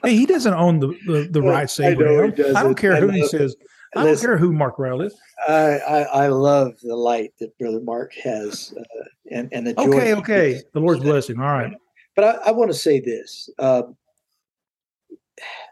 [0.03, 2.93] Hey, he doesn't own the the, the Well, rights I know he I don't care
[2.95, 3.55] I who he love- says.
[3.95, 5.15] I don't listen, care who Mark Rowell is.
[5.47, 8.83] I, I, I love the light that Brother Mark has uh,
[9.31, 9.81] and, and the joy.
[9.87, 10.61] Okay, okay.
[10.73, 11.39] The Lord's blessing.
[11.39, 11.73] All right.
[12.15, 13.97] But I, I want to say this um,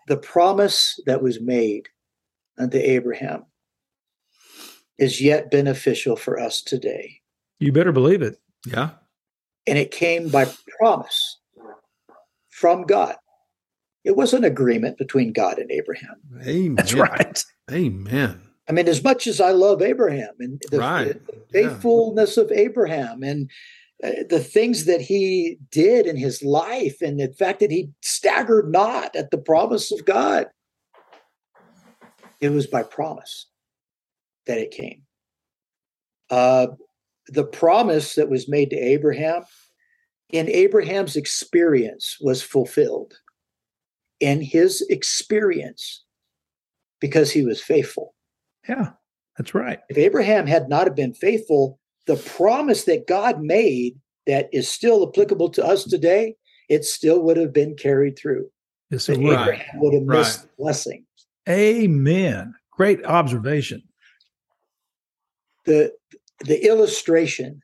[0.07, 1.89] the promise that was made
[2.57, 3.45] unto Abraham
[4.97, 7.21] is yet beneficial for us today.
[7.59, 8.39] You better believe it.
[8.65, 8.89] Yeah.
[9.67, 10.47] And it came by
[10.79, 11.37] promise
[12.57, 13.15] from God.
[14.03, 16.15] It was an agreement between God and Abraham.
[16.41, 16.75] Amen.
[16.75, 17.45] That's right.
[17.71, 18.41] Amen.
[18.67, 21.27] I mean, as much as I love Abraham and the, Right.
[21.27, 23.49] the faithfulness of Abraham and
[24.03, 28.71] uh, the things that he did in his life and the fact that he staggered
[28.71, 30.47] not at the promise of God,
[32.41, 33.45] it was by promise
[34.47, 35.03] that it came.
[36.31, 36.67] Uh,
[37.27, 39.43] the promise that was made to Abraham
[40.31, 43.13] in Abraham's experience was fulfilled
[44.19, 46.03] in his experience
[46.99, 48.13] because he was faithful.
[48.67, 48.91] Yeah,
[49.37, 49.79] that's right.
[49.89, 55.07] If Abraham had not have been faithful, the promise that God made that is still
[55.07, 56.35] applicable to us today,
[56.69, 58.49] it still would have been carried through.
[58.89, 59.35] Yes, That it would.
[59.35, 59.41] Right.
[59.43, 61.05] Abraham would have missed the blessing.
[61.47, 62.53] Amen.
[62.71, 63.83] Great observation.
[65.65, 65.93] The
[66.41, 67.61] the illustration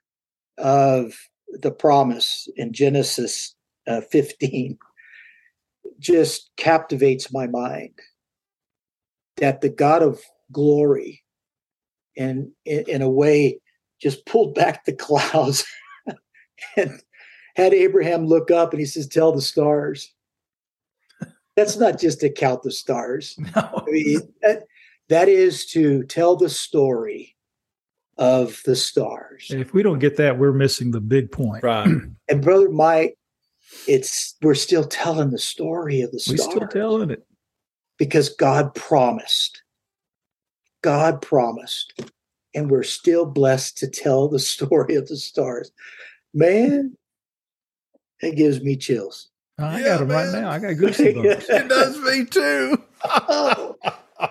[0.57, 1.15] of
[1.61, 3.55] the promise in Genesis
[3.87, 4.77] uh, 15
[5.99, 7.93] just captivates my mind.
[9.37, 11.23] That the God of glory,
[12.15, 13.59] in in, in a way,
[13.99, 15.65] just pulled back the clouds
[16.77, 17.01] and
[17.55, 20.13] had Abraham look up and he says, "Tell the stars."
[21.55, 23.37] That's not just to count the stars.
[23.55, 23.83] No.
[23.87, 24.63] I mean, that,
[25.09, 27.32] that is to tell the story
[28.17, 29.47] of the stars.
[29.49, 31.63] If we don't get that, we're missing the big point.
[31.63, 31.87] Right.
[32.29, 33.17] And brother Mike,
[33.87, 36.31] it's we're still telling the story of the stars.
[36.31, 37.25] We stars still telling it.
[37.97, 39.61] because God promised.
[40.81, 41.93] God promised,
[42.55, 45.71] and we're still blessed to tell the story of the stars.
[46.33, 46.97] Man,
[48.21, 49.29] it gives me chills.
[49.59, 50.49] I Yeah, got them right now.
[50.49, 51.49] I got goosey bumps.
[51.49, 52.77] it does me too.
[53.03, 53.75] Oh,
[54.19, 54.29] All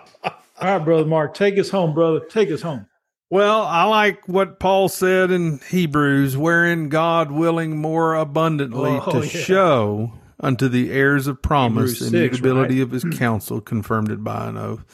[0.60, 2.20] right, brother Mark, take us home, brother.
[2.20, 2.86] Take us home.
[3.32, 9.26] Well, I like what Paul said in Hebrews, wherein God willing more abundantly Oh, to
[9.26, 9.42] yeah.
[9.42, 12.82] show unto the heirs of promise Hebrews the 6, immutability right?
[12.82, 14.84] of his counsel confirmed it by an oath.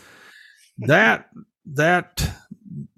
[0.78, 1.30] That
[1.74, 2.30] that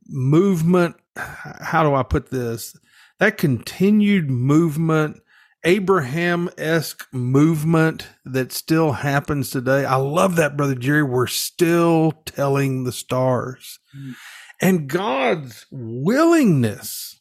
[0.09, 2.76] movement, how do I put this?
[3.18, 5.22] That continued movement,
[5.64, 9.86] Abraham esque movement that still happens today.
[9.86, 11.03] I love that, brother Jerry.
[11.03, 13.78] We're still telling the stars.
[13.99, 14.16] Mm.
[14.61, 17.20] And God's willingness.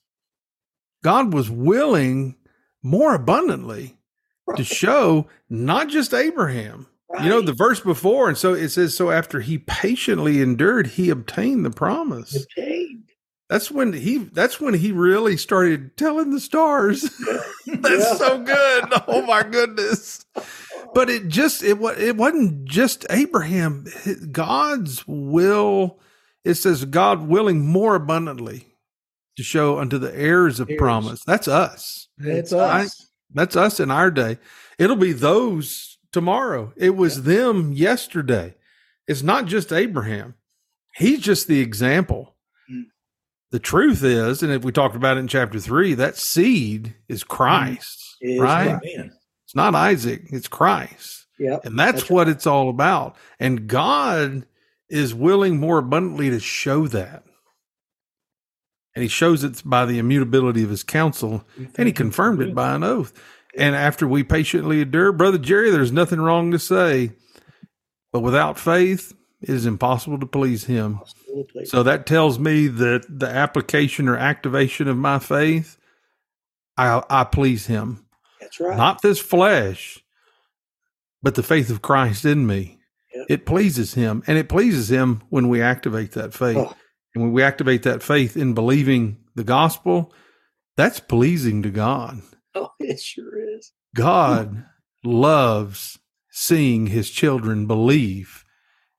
[1.03, 2.35] God was willing
[2.83, 3.97] more abundantly
[4.55, 6.87] to show not just Abraham.
[7.09, 7.23] Right.
[7.23, 11.09] You know, the verse before, and so it says, so after he patiently endured, he
[11.09, 12.35] obtained the promise.
[12.35, 13.09] Obtained.
[13.49, 17.01] That's when he that's when he really started telling the stars.
[17.65, 18.83] that's so good.
[19.07, 20.23] Oh my goodness.
[20.93, 23.85] But it just it was it wasn't just Abraham.
[24.31, 25.99] God's will
[26.43, 28.67] it says God willing more abundantly
[29.35, 30.77] to show unto the heirs of heirs.
[30.77, 31.23] promise.
[31.23, 32.07] That's us.
[32.17, 32.99] That's us.
[32.99, 34.37] I, that's us in our day.
[34.77, 36.73] It'll be those tomorrow.
[36.75, 37.35] It was yeah.
[37.35, 38.55] them yesterday.
[39.07, 40.35] It's not just Abraham.
[40.95, 42.35] He's just the example.
[42.71, 42.85] Mm.
[43.51, 47.23] The truth is, and if we talked about it in chapter three, that seed is
[47.23, 48.39] Christ, mm.
[48.39, 48.79] right?
[48.83, 51.25] It's not Isaac, it's Christ.
[51.39, 51.59] Yeah.
[51.63, 52.35] And that's, that's what right.
[52.35, 53.15] it's all about.
[53.39, 54.45] And God
[54.89, 57.23] is willing more abundantly to show that.
[58.95, 62.75] And he shows it by the immutability of his counsel, and he confirmed it by
[62.75, 63.13] an oath.
[63.55, 67.11] And after we patiently endure, Brother Jerry, there's nothing wrong to say,
[68.11, 70.99] but without faith, it is impossible to please him.
[71.65, 75.77] So that tells me that the application or activation of my faith,
[76.75, 78.05] I, I please him.
[78.41, 78.75] That's right.
[78.75, 80.03] Not this flesh,
[81.21, 82.78] but the faith of Christ in me.
[83.19, 83.25] Yep.
[83.29, 84.23] It pleases him.
[84.27, 86.57] And it pleases him when we activate that faith.
[86.57, 86.75] Oh.
[87.15, 90.13] And when we activate that faith in believing the gospel,
[90.77, 92.21] that's pleasing to God.
[92.55, 93.71] Oh, it sure is.
[93.95, 94.65] God
[95.03, 95.99] loves
[96.29, 98.45] seeing his children believe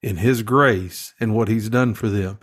[0.02, 2.38] in his grace and what he's done for them.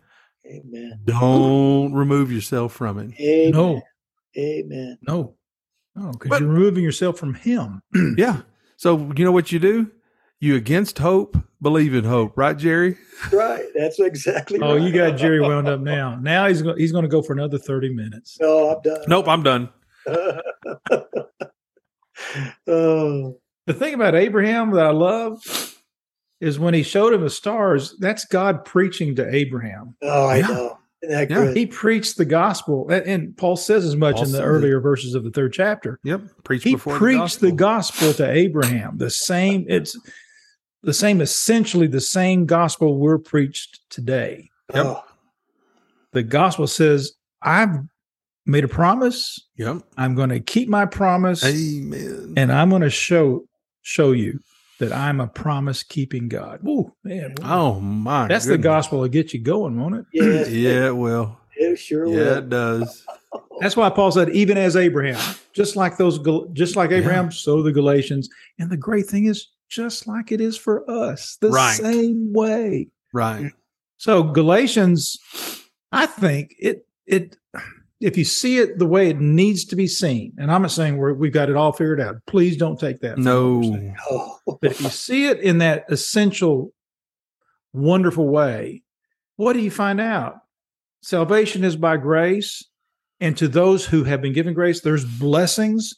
[0.45, 1.01] Amen.
[1.03, 3.19] Don't remove yourself from it.
[3.19, 3.51] Amen.
[3.51, 3.81] No.
[4.37, 4.97] Amen.
[5.01, 5.35] No.
[5.95, 7.81] No, because you're removing yourself from him.
[8.17, 8.41] yeah.
[8.77, 9.91] So you know what you do?
[10.39, 12.97] You against hope, believe in hope, right, Jerry?
[13.31, 13.65] Right.
[13.75, 14.59] That's exactly.
[14.61, 14.81] oh, right.
[14.81, 16.15] you got Jerry wound up now.
[16.15, 16.77] Now he's going.
[16.77, 18.37] He's going to go for another thirty minutes.
[18.39, 19.01] No, I'm done.
[19.07, 19.69] Nope, I'm done.
[22.67, 23.39] oh.
[23.65, 25.41] The thing about Abraham that I love
[26.39, 27.95] is when he showed him the stars.
[27.99, 29.95] That's God preaching to Abraham.
[30.01, 30.47] Oh, I yeah.
[30.47, 30.77] know.
[31.03, 34.81] Yeah, he preached the gospel, and Paul says as much Paul in the earlier it.
[34.81, 35.99] verses of the third chapter.
[36.03, 37.51] Yep, preach he preached the gospel.
[37.51, 38.97] the gospel to Abraham.
[38.97, 39.95] The same, it's
[40.87, 44.49] the same, essentially the same gospel we're preached today.
[44.73, 44.85] Yep.
[44.85, 45.03] Oh.
[46.13, 47.11] The gospel says,
[47.41, 47.75] "I've
[48.45, 49.37] made a promise.
[49.57, 51.43] Yep, I'm going to keep my promise.
[51.43, 52.35] Amen.
[52.37, 53.43] And I'm going to show
[53.81, 54.39] show you
[54.79, 56.65] that I'm a promise keeping God.
[56.65, 57.35] Ooh, man.
[57.43, 58.57] Oh my That's goodness.
[58.57, 60.05] the gospel to get you going, won't it?
[60.13, 61.37] Yeah, yeah, it will.
[61.57, 62.37] It sure yeah, will.
[62.37, 63.05] it does.
[63.59, 65.19] That's why Paul said, even as Abraham,
[65.51, 66.17] just like those,
[66.53, 67.31] just like Abraham, yeah.
[67.31, 68.29] so the Galatians.
[68.57, 71.75] And the great thing is, just like it is for us, the right.
[71.75, 72.89] same way.
[73.13, 73.51] Right.
[73.97, 75.17] So Galatians,
[75.91, 77.37] I think it it
[77.99, 80.97] if you see it the way it needs to be seen, and I'm not saying
[80.97, 82.17] we're, we've got it all figured out.
[82.27, 83.17] Please don't take that.
[83.17, 83.61] No.
[84.45, 86.73] but if you see it in that essential,
[87.73, 88.83] wonderful way,
[89.37, 90.41] what do you find out?
[91.01, 92.63] Salvation is by grace.
[93.19, 95.95] And to those who have been given grace, there's blessings.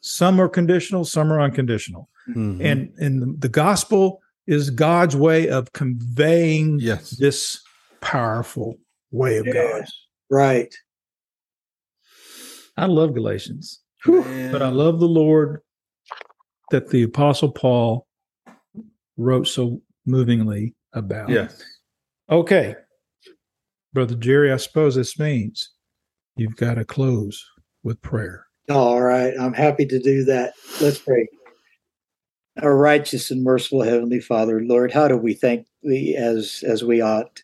[0.00, 2.08] Some are conditional, some are unconditional.
[2.28, 2.64] Mm-hmm.
[2.64, 7.10] And, and the gospel is God's way of conveying yes.
[7.10, 7.60] this
[8.00, 8.78] powerful
[9.10, 9.54] way of yes.
[9.54, 9.84] God.
[10.30, 10.74] Right.
[12.76, 15.60] I love Galatians, but I love the Lord
[16.70, 18.06] that the Apostle Paul
[19.16, 21.28] wrote so movingly about.
[21.28, 21.62] Yes.
[22.30, 22.76] Okay.
[23.92, 25.70] Brother Jerry, I suppose this means
[26.36, 27.44] you've got to close
[27.82, 28.46] with prayer.
[28.70, 29.34] All right.
[29.38, 30.54] I'm happy to do that.
[30.80, 31.26] Let's pray.
[32.58, 37.00] Our righteous and merciful Heavenly Father, Lord, how do we thank thee as as we
[37.00, 37.42] ought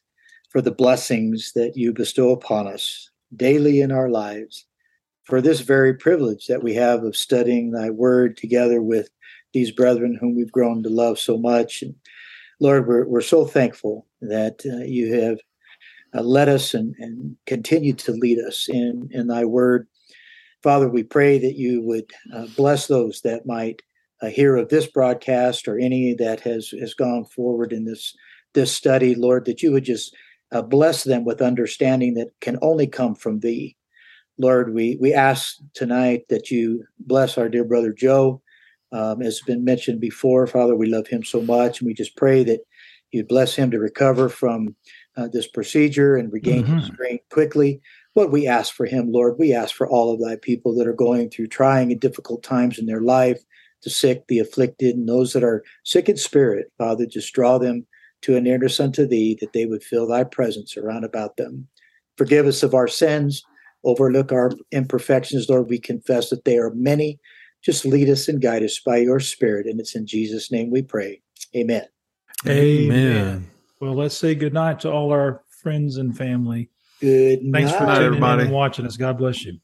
[0.51, 4.67] for the blessings that you bestow upon us daily in our lives
[5.25, 9.09] for this very privilege that we have of studying thy word together with
[9.53, 11.83] these brethren whom we've grown to love so much.
[11.83, 11.95] And
[12.61, 15.39] Lord, we're, we're so thankful that uh, you have
[16.15, 19.87] uh, led us and, and continue to lead us in, in thy word.
[20.63, 23.83] Father, we pray that you would uh, bless those that might
[24.23, 28.15] uh, hear of this broadcast or any that has, has gone forward in this,
[28.55, 30.15] this study, Lord, that you would just
[30.53, 33.77] uh, bless them with understanding that can only come from thee.
[34.39, 38.43] Lord, we, we ask tonight that you bless our dear brother Joe.
[38.93, 42.17] Um, as has been mentioned before, Father, we love him so much, and we just
[42.17, 42.61] pray that
[43.11, 44.77] you bless him to recover from
[45.17, 46.79] uh, this procedure and regain mm-hmm.
[46.79, 47.81] his strength quickly.
[48.15, 50.93] What we ask for him, Lord, we ask for all of thy people that are
[50.93, 53.43] going through trying and difficult times in their life,
[53.85, 57.87] the sick, the afflicted, and those that are sick in spirit, Father, just draw them
[58.23, 61.69] to a nearness unto thee, that they would feel thy presence around about them.
[62.17, 63.43] Forgive us of our sins.
[63.85, 65.69] Overlook our imperfections, Lord.
[65.69, 67.21] We confess that they are many.
[67.63, 69.67] Just lead us and guide us by your Spirit.
[69.67, 71.21] And it's in Jesus' name we pray.
[71.55, 71.87] Amen.
[72.47, 72.91] Amen.
[72.91, 73.51] Amen.
[73.81, 76.71] Well, let's say good night to all our friends and family.
[77.01, 77.95] Good Thanks for night.
[77.95, 78.41] tuning everybody.
[78.43, 78.97] in and watching us.
[78.97, 79.59] God bless you.